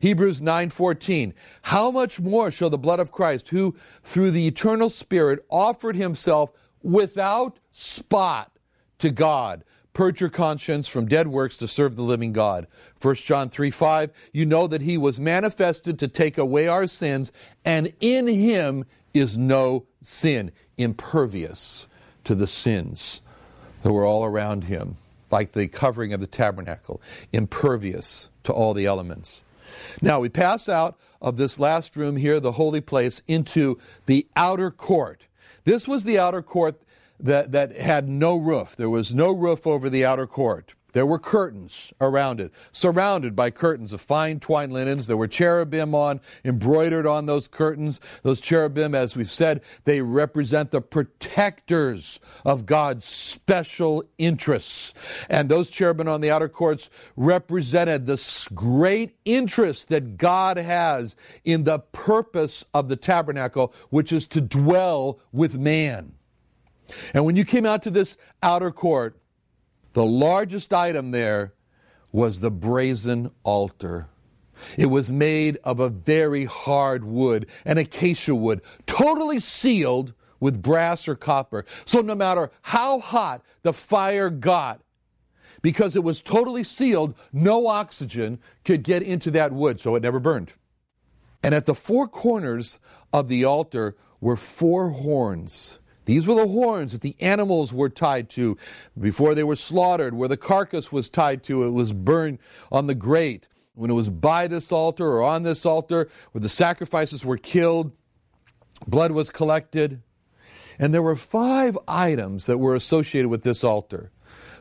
Hebrews 0.00 0.40
9:14 0.40 1.34
How 1.62 1.90
much 1.90 2.20
more 2.20 2.50
shall 2.50 2.70
the 2.70 2.78
blood 2.78 2.98
of 2.98 3.12
Christ 3.12 3.50
who 3.50 3.76
through 4.02 4.30
the 4.30 4.46
eternal 4.46 4.88
spirit 4.88 5.44
offered 5.50 5.94
himself 5.94 6.52
without 6.82 7.58
spot 7.70 8.50
to 8.98 9.10
God 9.10 9.62
purge 9.92 10.22
your 10.22 10.30
conscience 10.30 10.88
from 10.88 11.06
dead 11.06 11.28
works 11.28 11.58
to 11.58 11.68
serve 11.68 11.96
the 11.96 12.02
living 12.02 12.32
God 12.32 12.66
1 13.02 13.14
John 13.16 13.50
3 13.50 13.70
5 13.70 14.10
You 14.32 14.46
know 14.46 14.66
that 14.66 14.80
he 14.80 14.96
was 14.96 15.20
manifested 15.20 15.98
to 15.98 16.08
take 16.08 16.38
away 16.38 16.66
our 16.66 16.86
sins 16.86 17.30
and 17.62 17.92
in 18.00 18.26
him 18.26 18.86
is 19.12 19.36
no 19.36 19.86
sin 20.00 20.50
impervious 20.78 21.88
to 22.30 22.36
the 22.36 22.46
sins 22.46 23.22
that 23.82 23.92
were 23.92 24.04
all 24.06 24.24
around 24.24 24.62
him, 24.62 24.96
like 25.32 25.50
the 25.50 25.66
covering 25.66 26.12
of 26.12 26.20
the 26.20 26.28
tabernacle, 26.28 27.02
impervious 27.32 28.28
to 28.44 28.52
all 28.52 28.72
the 28.72 28.86
elements. 28.86 29.42
Now 30.00 30.20
we 30.20 30.28
pass 30.28 30.68
out 30.68 30.96
of 31.20 31.38
this 31.38 31.58
last 31.58 31.96
room 31.96 32.14
here, 32.14 32.38
the 32.38 32.52
holy 32.52 32.80
place, 32.80 33.20
into 33.26 33.80
the 34.06 34.28
outer 34.36 34.70
court. 34.70 35.26
This 35.64 35.88
was 35.88 36.04
the 36.04 36.20
outer 36.20 36.40
court 36.40 36.80
that, 37.18 37.50
that 37.50 37.74
had 37.74 38.08
no 38.08 38.36
roof. 38.36 38.76
There 38.76 38.88
was 38.88 39.12
no 39.12 39.34
roof 39.34 39.66
over 39.66 39.90
the 39.90 40.04
outer 40.04 40.28
court. 40.28 40.74
There 40.92 41.06
were 41.06 41.18
curtains 41.18 41.92
around 42.00 42.40
it, 42.40 42.52
surrounded 42.72 43.36
by 43.36 43.50
curtains 43.50 43.92
of 43.92 44.00
fine 44.00 44.40
twined 44.40 44.72
linens. 44.72 45.06
There 45.06 45.16
were 45.16 45.28
cherubim 45.28 45.94
on, 45.94 46.20
embroidered 46.44 47.06
on 47.06 47.26
those 47.26 47.48
curtains. 47.48 48.00
Those 48.22 48.40
cherubim, 48.40 48.94
as 48.94 49.16
we've 49.16 49.30
said, 49.30 49.62
they 49.84 50.02
represent 50.02 50.70
the 50.70 50.80
protectors 50.80 52.20
of 52.44 52.66
God's 52.66 53.04
special 53.04 54.04
interests. 54.18 54.94
And 55.28 55.48
those 55.48 55.70
cherubim 55.70 56.08
on 56.08 56.20
the 56.20 56.30
outer 56.30 56.48
courts 56.48 56.90
represented 57.16 58.06
this 58.06 58.48
great 58.48 59.16
interest 59.24 59.88
that 59.88 60.16
God 60.16 60.56
has 60.56 61.14
in 61.44 61.64
the 61.64 61.78
purpose 61.78 62.64
of 62.74 62.88
the 62.88 62.96
tabernacle, 62.96 63.74
which 63.90 64.12
is 64.12 64.26
to 64.28 64.40
dwell 64.40 65.20
with 65.32 65.58
man. 65.58 66.14
And 67.14 67.24
when 67.24 67.36
you 67.36 67.44
came 67.44 67.66
out 67.66 67.82
to 67.82 67.90
this 67.90 68.16
outer 68.42 68.70
court, 68.70 69.19
the 69.92 70.06
largest 70.06 70.72
item 70.72 71.10
there 71.10 71.54
was 72.12 72.40
the 72.40 72.50
brazen 72.50 73.30
altar. 73.42 74.08
It 74.76 74.86
was 74.86 75.10
made 75.10 75.58
of 75.64 75.80
a 75.80 75.88
very 75.88 76.44
hard 76.44 77.04
wood, 77.04 77.46
an 77.64 77.78
acacia 77.78 78.34
wood, 78.34 78.60
totally 78.86 79.40
sealed 79.40 80.12
with 80.38 80.62
brass 80.62 81.08
or 81.08 81.14
copper. 81.14 81.64
So 81.84 82.00
no 82.00 82.14
matter 82.14 82.50
how 82.62 83.00
hot 83.00 83.42
the 83.62 83.72
fire 83.72 84.30
got, 84.30 84.80
because 85.62 85.96
it 85.96 86.04
was 86.04 86.20
totally 86.20 86.64
sealed, 86.64 87.14
no 87.32 87.66
oxygen 87.66 88.38
could 88.64 88.82
get 88.82 89.02
into 89.02 89.30
that 89.32 89.52
wood, 89.52 89.80
so 89.80 89.94
it 89.94 90.02
never 90.02 90.20
burned. 90.20 90.54
And 91.42 91.54
at 91.54 91.66
the 91.66 91.74
four 91.74 92.08
corners 92.08 92.78
of 93.12 93.28
the 93.28 93.44
altar 93.44 93.96
were 94.20 94.36
four 94.36 94.90
horns 94.90 95.78
these 96.04 96.26
were 96.26 96.34
the 96.34 96.48
horns 96.48 96.92
that 96.92 97.02
the 97.02 97.16
animals 97.20 97.72
were 97.72 97.88
tied 97.88 98.28
to 98.30 98.56
before 98.98 99.34
they 99.34 99.44
were 99.44 99.56
slaughtered, 99.56 100.14
where 100.14 100.28
the 100.28 100.36
carcass 100.36 100.90
was 100.90 101.08
tied 101.08 101.42
to. 101.44 101.64
It 101.64 101.70
was 101.70 101.92
burned 101.92 102.38
on 102.72 102.86
the 102.86 102.94
grate. 102.94 103.46
When 103.74 103.90
it 103.90 103.94
was 103.94 104.10
by 104.10 104.46
this 104.46 104.72
altar 104.72 105.06
or 105.06 105.22
on 105.22 105.42
this 105.42 105.64
altar, 105.64 106.08
where 106.32 106.40
the 106.40 106.48
sacrifices 106.48 107.24
were 107.24 107.38
killed, 107.38 107.92
blood 108.86 109.12
was 109.12 109.30
collected. 109.30 110.02
And 110.78 110.92
there 110.92 111.02
were 111.02 111.16
five 111.16 111.78
items 111.86 112.46
that 112.46 112.58
were 112.58 112.74
associated 112.74 113.28
with 113.28 113.42
this 113.42 113.62
altar. 113.62 114.10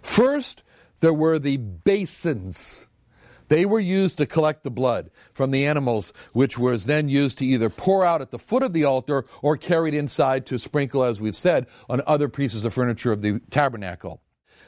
First, 0.01 0.63
there 0.99 1.13
were 1.13 1.39
the 1.39 1.57
basins. 1.57 2.87
They 3.49 3.65
were 3.65 3.79
used 3.79 4.17
to 4.19 4.25
collect 4.25 4.63
the 4.63 4.71
blood 4.71 5.11
from 5.33 5.51
the 5.51 5.65
animals, 5.65 6.13
which 6.33 6.57
was 6.57 6.85
then 6.85 7.09
used 7.09 7.39
to 7.39 7.45
either 7.45 7.69
pour 7.69 8.05
out 8.05 8.21
at 8.21 8.31
the 8.31 8.39
foot 8.39 8.63
of 8.63 8.73
the 8.73 8.85
altar 8.85 9.25
or 9.41 9.57
carried 9.57 9.93
inside 9.93 10.45
to 10.47 10.57
sprinkle, 10.57 11.03
as 11.03 11.19
we've 11.19 11.35
said, 11.35 11.67
on 11.89 12.01
other 12.07 12.29
pieces 12.29 12.63
of 12.63 12.73
furniture 12.73 13.11
of 13.11 13.21
the 13.21 13.41
tabernacle. 13.49 14.21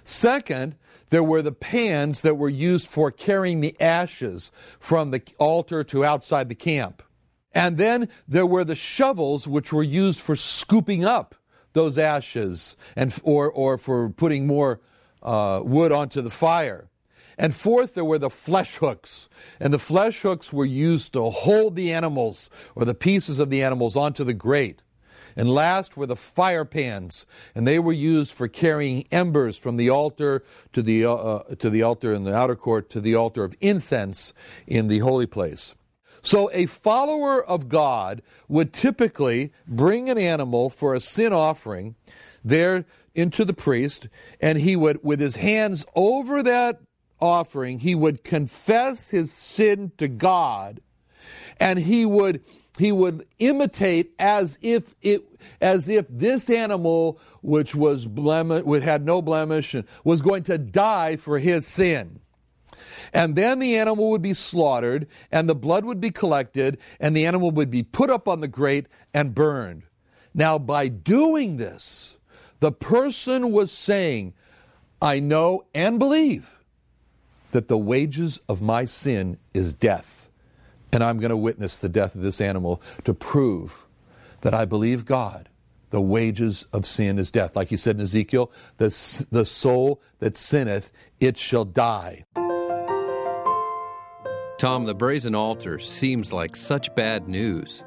Second, 0.04 0.76
there 1.12 1.24
were 1.24 1.42
the 1.42 1.52
pans 1.52 2.22
that 2.22 2.36
were 2.36 2.50
used 2.50 2.88
for 2.88 3.12
carrying 3.12 3.62
the 3.62 3.80
ashes 3.80 4.52
from 4.80 5.12
the 5.12 5.22
altar 5.38 5.84
to 5.86 6.04
outside 6.04 6.50
the 6.50 6.56
camp. 6.56 7.04
And 7.54 7.78
then 7.78 8.10
there 8.28 8.46
were 8.46 8.64
the 8.64 8.76
shovels 8.76 9.48
which 9.48 9.72
were 9.72 9.84
used 9.84 10.20
for 10.20 10.36
scooping 10.36 11.06
up 11.06 11.36
those 11.74 11.98
ashes 11.98 12.76
and 12.96 13.18
or, 13.24 13.52
or 13.52 13.78
for 13.78 14.10
putting 14.10 14.48
more 14.48 14.82
uh, 15.22 15.62
wood 15.64 15.92
onto 15.92 16.22
the 16.22 16.30
fire. 16.30 16.90
And 17.38 17.56
fourth, 17.56 17.94
there 17.94 18.06
were 18.06 18.20
the 18.20 18.30
flesh 18.30 18.76
hooks. 18.76 19.30
And 19.60 19.74
the 19.74 19.80
flesh 19.80 20.22
hooks 20.22 20.52
were 20.52 20.66
used 20.66 21.14
to 21.14 21.30
hold 21.30 21.76
the 21.76 21.92
animals 21.92 22.50
or 22.76 22.86
the 22.86 22.94
pieces 22.94 23.40
of 23.40 23.50
the 23.50 23.64
animals 23.64 23.96
onto 23.96 24.24
the 24.24 24.34
grate. 24.34 24.82
And 25.36 25.50
last 25.50 25.96
were 25.96 26.06
the 26.06 26.16
fire 26.16 26.66
pans, 26.66 27.26
and 27.56 27.66
they 27.66 27.80
were 27.80 27.94
used 27.94 28.34
for 28.34 28.48
carrying 28.48 29.06
embers 29.12 29.58
from 29.58 29.78
the 29.78 29.90
altar 29.90 30.44
to 30.74 30.82
the, 30.82 31.06
uh, 31.06 31.14
uh, 31.14 31.56
to 31.56 31.70
the 31.70 31.84
altar 31.84 32.14
in 32.14 32.26
the 32.26 32.36
outer 32.36 32.56
court 32.56 32.90
to 32.92 33.00
the 33.00 33.16
altar 33.16 33.44
of 33.44 33.56
incense 33.62 34.34
in 34.68 34.88
the 34.88 35.00
holy 35.00 35.26
place. 35.26 35.76
So 36.22 36.52
a 36.54 36.66
follower 36.66 37.44
of 37.44 37.70
God 37.70 38.22
would 38.48 38.74
typically 38.74 39.52
bring 39.68 40.10
an 40.10 40.18
animal 40.18 40.70
for 40.70 40.94
a 40.94 41.00
sin 41.00 41.34
offering 41.34 41.96
there 42.44 42.86
into 43.16 43.44
the 43.44 43.54
priest, 43.54 44.08
and 44.40 44.60
he 44.60 44.76
would, 44.76 45.04
with 45.04 45.20
his 45.20 45.38
hands 45.38 45.86
over 45.96 46.44
that 46.44 46.80
offering, 47.22 47.80
he 47.80 47.96
would 47.96 48.24
confess 48.24 49.12
his 49.12 49.32
sin 49.32 49.92
to 49.98 50.08
God 50.08 50.82
and 51.60 51.80
he 51.80 52.06
would 52.06 52.44
he 52.80 52.92
would 52.92 53.28
imitate 53.38 54.14
as 54.18 54.58
if 54.62 54.96
it 55.02 55.22
as 55.62 55.88
if 55.88 56.06
this 56.10 56.50
animal 56.50 57.20
which 57.42 57.76
was 57.76 58.08
blemish 58.08 58.84
had 58.84 59.06
no 59.06 59.22
blemish 59.22 59.74
and 59.74 59.86
was 60.04 60.22
going 60.22 60.44
to 60.44 60.58
die 60.58 61.16
for 61.16 61.40
his 61.40 61.68
sin. 61.68 62.20
And 63.14 63.36
then 63.36 63.60
the 63.60 63.76
animal 63.76 64.10
would 64.12 64.22
be 64.22 64.34
slaughtered 64.34 65.08
and 65.32 65.48
the 65.48 65.56
blood 65.56 65.84
would 65.86 66.00
be 66.00 66.12
collected 66.12 66.80
and 67.00 67.16
the 67.16 67.26
animal 67.26 67.52
would 67.52 67.70
be 67.70 67.84
put 67.84 68.10
up 68.10 68.28
on 68.28 68.40
the 68.40 68.48
grate 68.48 68.88
and 69.14 69.36
burned. 69.36 69.84
Now 70.34 70.58
by 70.58 70.88
doing 70.88 71.58
this 71.58 72.18
the 72.62 72.72
person 72.72 73.52
was 73.52 73.72
saying 73.72 74.34
i 75.02 75.20
know 75.20 75.66
and 75.74 76.00
believe 76.00 76.61
that 77.52 77.68
the 77.68 77.78
wages 77.78 78.40
of 78.50 78.62
my 78.62 78.86
sin 78.86 79.38
is 79.54 79.74
death. 79.74 80.30
And 80.94 81.04
I'm 81.04 81.20
going 81.20 81.30
to 81.30 81.38
witness 81.38 81.78
the 81.78 81.90
death 81.90 82.16
of 82.16 82.22
this 82.22 82.42
animal 82.42 82.82
to 83.06 83.14
prove 83.14 83.86
that 84.42 84.54
I 84.54 84.66
believe 84.66 85.06
God. 85.06 85.48
The 85.92 86.02
wages 86.02 86.66
of 86.72 86.86
sin 86.86 87.20
is 87.20 87.32
death. 87.32 87.56
Like 87.56 87.68
he 87.68 87.78
said 87.78 87.96
in 87.98 88.02
Ezekiel, 88.02 88.52
the, 88.78 88.86
the 89.30 89.46
soul 89.46 90.02
that 90.20 90.38
sinneth, 90.38 90.92
it 91.20 91.38
shall 91.38 91.66
die. 91.66 92.26
Tom, 94.58 94.86
the 94.86 94.94
brazen 94.94 95.36
altar 95.36 95.80
seems 95.80 96.32
like 96.32 96.56
such 96.56 96.94
bad 96.96 97.28
news. 97.28 97.84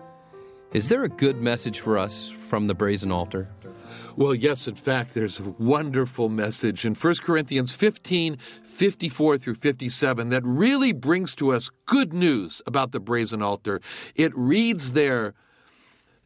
Is 0.73 0.89
there 0.89 1.05
a 1.05 1.09
good 1.09 1.41
message 1.41 1.81
for 1.81 1.97
us 1.97 2.29
from 2.29 2.67
the 2.67 2.75
brazen 2.75 3.13
altar? 3.13 3.49
Well, 4.17 4.35
yes, 4.35 4.69
in 4.69 4.77
fact, 4.77 5.13
there's 5.15 5.41
a 5.41 5.51
wonderful 5.59 6.29
message 6.29 6.85
in 6.85 6.95
1 6.95 7.15
Corinthians 7.17 7.75
15 7.75 8.37
54 8.63 9.39
through 9.39 9.55
57 9.55 10.29
that 10.29 10.45
really 10.45 10.93
brings 10.93 11.35
to 11.37 11.53
us 11.53 11.69
good 11.87 12.13
news 12.13 12.63
about 12.65 12.93
the 12.93 13.01
brazen 13.01 13.43
altar. 13.43 13.81
It 14.15 14.37
reads 14.37 14.93
there 14.93 15.35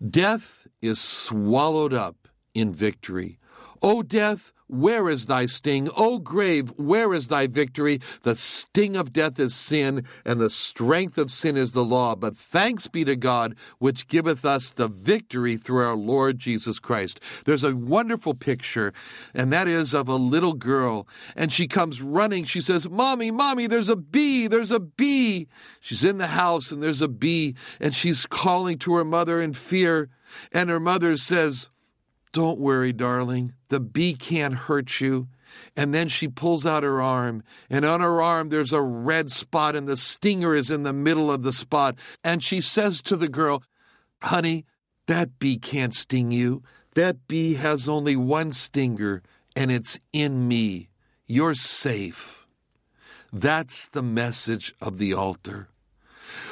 Death 0.07 0.67
is 0.83 1.01
swallowed 1.01 1.95
up 1.95 2.29
in 2.53 2.75
victory. 2.75 3.39
O 3.81 4.03
death, 4.03 4.53
where 4.69 5.09
is 5.09 5.27
thy 5.27 5.47
sting? 5.47 5.89
O 5.97 6.19
grave, 6.19 6.73
where 6.77 7.13
is 7.15 7.29
thy 7.29 7.47
victory? 7.47 8.01
The 8.23 8.37
sting 8.37 8.97
of 8.97 9.13
death 9.13 9.41
is 9.41 9.55
sin, 9.55 10.05
and 10.25 10.39
the 10.39 10.51
strength 10.51 11.19
of 11.19 11.33
sin 11.33 11.57
is 11.57 11.73
the 11.73 11.85
law. 11.85 12.15
But 12.15 12.37
thanks 12.37 12.87
be 12.87 13.05
to 13.05 13.17
God, 13.17 13.57
which 13.79 14.07
giveth 14.09 14.45
us 14.45 14.73
the 14.73 14.89
victory 14.89 15.57
through 15.57 15.87
our 15.87 15.97
Lord 15.97 16.39
Jesus 16.39 16.79
Christ. 16.79 17.21
There's 17.45 17.65
a 17.65 17.75
wonderful 17.75 18.35
picture, 18.35 18.93
and 19.35 19.53
that 19.53 19.69
is 19.69 19.95
of 19.95 20.09
a 20.09 20.15
little 20.15 20.53
girl. 20.55 21.09
And 21.35 21.53
she 21.53 21.67
comes 21.67 22.03
running. 22.03 22.45
She 22.45 22.61
says, 22.61 22.89
Mommy, 22.89 23.31
Mommy, 23.31 23.67
there's 23.67 23.89
a 23.89 23.97
bee, 23.97 24.47
there's 24.47 24.71
a 24.71 24.81
bee. 24.81 25.49
She's 25.81 26.05
in 26.05 26.19
the 26.19 26.29
house, 26.29 26.71
and 26.71 26.83
there's 26.83 27.03
a 27.03 27.09
bee, 27.09 27.55
and 27.81 27.95
she's 27.95 28.27
calling 28.27 28.79
to 28.79 28.95
her 28.95 29.05
mother 29.05 29.41
in 29.41 29.55
fear. 29.55 30.11
And 30.53 30.69
her 30.69 30.81
mother 30.81 31.17
says, 31.17 31.71
don't 32.33 32.59
worry, 32.59 32.93
darling. 32.93 33.55
The 33.69 33.81
bee 33.81 34.15
can't 34.15 34.55
hurt 34.55 35.01
you. 35.01 35.29
And 35.77 35.95
then 35.95 36.09
she 36.09 36.29
pulls 36.29 36.67
out 36.67 36.83
her 36.83 37.01
arm, 37.01 37.43
and 37.71 37.85
on 37.85 38.01
her 38.01 38.21
arm 38.21 38.51
there's 38.51 38.73
a 38.73 38.83
red 38.83 39.31
spot, 39.31 39.75
and 39.75 39.89
the 39.89 39.97
stinger 39.97 40.55
is 40.55 40.71
in 40.71 40.83
the 40.83 40.93
middle 40.93 41.31
of 41.31 41.43
the 41.43 41.53
spot. 41.53 41.97
And 42.23 42.43
she 42.43 42.61
says 42.61 43.01
to 43.03 43.17
the 43.17 43.29
girl, 43.29 43.63
Honey, 44.23 44.67
that 45.07 45.39
bee 45.39 45.57
can't 45.57 45.95
sting 45.95 46.31
you. 46.31 46.63
That 46.95 47.27
bee 47.29 47.55
has 47.55 47.89
only 47.89 48.17
one 48.17 48.53
stinger, 48.53 49.23
and 49.57 49.71
it's 49.71 49.99
in 50.13 50.47
me. 50.47 50.91
You're 51.27 51.55
safe. 51.55 52.47
That's 53.33 53.89
the 53.89 54.03
message 54.03 54.75
of 54.81 54.99
the 54.99 55.15
altar. 55.15 55.69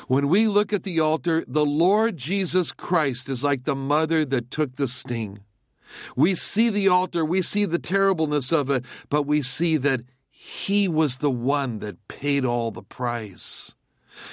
When 0.08 0.28
we 0.28 0.46
look 0.46 0.72
at 0.72 0.84
the 0.84 1.00
altar, 1.00 1.44
the 1.46 1.66
Lord 1.66 2.16
Jesus 2.16 2.72
Christ 2.72 3.28
is 3.28 3.44
like 3.44 3.64
the 3.64 3.74
mother 3.74 4.24
that 4.24 4.50
took 4.50 4.76
the 4.76 4.88
sting. 4.88 5.40
We 6.14 6.34
see 6.34 6.70
the 6.70 6.88
altar, 6.88 7.24
we 7.24 7.42
see 7.42 7.64
the 7.64 7.78
terribleness 7.78 8.52
of 8.52 8.70
it, 8.70 8.84
but 9.08 9.26
we 9.26 9.42
see 9.42 9.76
that 9.78 10.02
He 10.30 10.88
was 10.88 11.18
the 11.18 11.30
one 11.30 11.78
that 11.80 12.08
paid 12.08 12.44
all 12.44 12.70
the 12.70 12.82
price. 12.82 13.74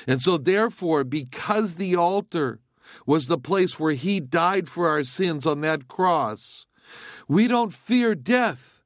And 0.07 0.21
so, 0.21 0.37
therefore, 0.37 1.03
because 1.03 1.75
the 1.75 1.95
altar 1.95 2.59
was 3.05 3.27
the 3.27 3.37
place 3.37 3.79
where 3.79 3.93
He 3.93 4.19
died 4.19 4.69
for 4.69 4.87
our 4.87 5.03
sins 5.03 5.45
on 5.45 5.61
that 5.61 5.87
cross, 5.87 6.67
we 7.27 7.47
don't 7.47 7.73
fear 7.73 8.15
death 8.15 8.81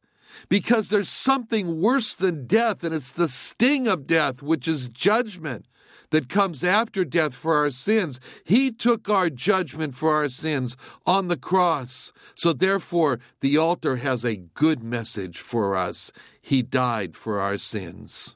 because 0.49 0.89
there's 0.89 1.09
something 1.09 1.81
worse 1.81 2.13
than 2.13 2.47
death, 2.47 2.83
and 2.83 2.93
it's 2.93 3.11
the 3.11 3.27
sting 3.27 3.87
of 3.87 4.07
death, 4.07 4.41
which 4.41 4.67
is 4.67 4.89
judgment 4.89 5.65
that 6.11 6.29
comes 6.29 6.63
after 6.63 7.03
death 7.03 7.33
for 7.33 7.55
our 7.55 7.69
sins. 7.69 8.19
He 8.43 8.71
took 8.71 9.09
our 9.09 9.29
judgment 9.29 9.95
for 9.95 10.15
our 10.15 10.29
sins 10.29 10.77
on 11.05 11.27
the 11.27 11.37
cross. 11.37 12.11
So, 12.35 12.53
therefore, 12.53 13.19
the 13.41 13.57
altar 13.57 13.97
has 13.97 14.23
a 14.23 14.35
good 14.35 14.83
message 14.83 15.39
for 15.39 15.75
us. 15.75 16.11
He 16.41 16.61
died 16.61 17.15
for 17.15 17.39
our 17.39 17.57
sins. 17.57 18.35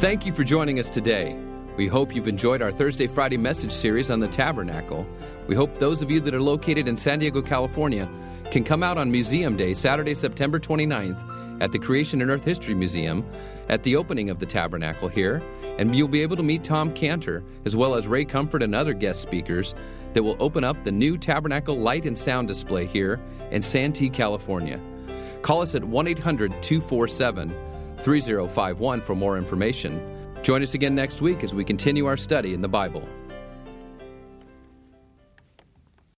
Thank 0.00 0.26
you 0.26 0.32
for 0.32 0.42
joining 0.42 0.80
us 0.80 0.90
today. 0.90 1.36
We 1.76 1.86
hope 1.86 2.14
you've 2.14 2.28
enjoyed 2.28 2.60
our 2.60 2.70
Thursday 2.70 3.06
Friday 3.06 3.38
message 3.38 3.72
series 3.72 4.10
on 4.10 4.20
the 4.20 4.28
tabernacle. 4.28 5.06
We 5.46 5.54
hope 5.54 5.78
those 5.78 6.02
of 6.02 6.10
you 6.10 6.20
that 6.20 6.34
are 6.34 6.40
located 6.40 6.86
in 6.86 6.96
San 6.96 7.20
Diego, 7.20 7.40
California, 7.40 8.06
can 8.50 8.62
come 8.62 8.82
out 8.82 8.98
on 8.98 9.10
Museum 9.10 9.56
Day, 9.56 9.72
Saturday, 9.72 10.14
September 10.14 10.58
29th, 10.58 11.16
at 11.62 11.70
the 11.70 11.78
Creation 11.78 12.20
and 12.20 12.28
Earth 12.28 12.44
History 12.44 12.74
Museum 12.74 13.24
at 13.68 13.84
the 13.84 13.94
opening 13.94 14.30
of 14.30 14.40
the 14.40 14.46
tabernacle 14.46 15.08
here, 15.08 15.40
and 15.78 15.94
you'll 15.94 16.08
be 16.08 16.20
able 16.20 16.34
to 16.34 16.42
meet 16.42 16.64
Tom 16.64 16.92
Cantor, 16.92 17.44
as 17.64 17.76
well 17.76 17.94
as 17.94 18.08
Ray 18.08 18.24
Comfort 18.24 18.64
and 18.64 18.74
other 18.74 18.92
guest 18.92 19.22
speakers 19.22 19.76
that 20.12 20.24
will 20.24 20.36
open 20.40 20.64
up 20.64 20.82
the 20.82 20.90
new 20.90 21.16
tabernacle 21.16 21.78
light 21.78 22.04
and 22.04 22.18
sound 22.18 22.48
display 22.48 22.84
here 22.84 23.20
in 23.52 23.62
Santee, 23.62 24.10
California. 24.10 24.80
Call 25.42 25.62
us 25.62 25.76
at 25.76 25.84
1 25.84 26.08
800 26.08 26.50
247 26.62 27.54
3051 27.98 29.00
for 29.00 29.14
more 29.14 29.38
information. 29.38 30.34
Join 30.42 30.64
us 30.64 30.74
again 30.74 30.96
next 30.96 31.22
week 31.22 31.44
as 31.44 31.54
we 31.54 31.62
continue 31.62 32.06
our 32.06 32.16
study 32.16 32.54
in 32.54 32.60
the 32.60 32.68
Bible. 32.68 33.08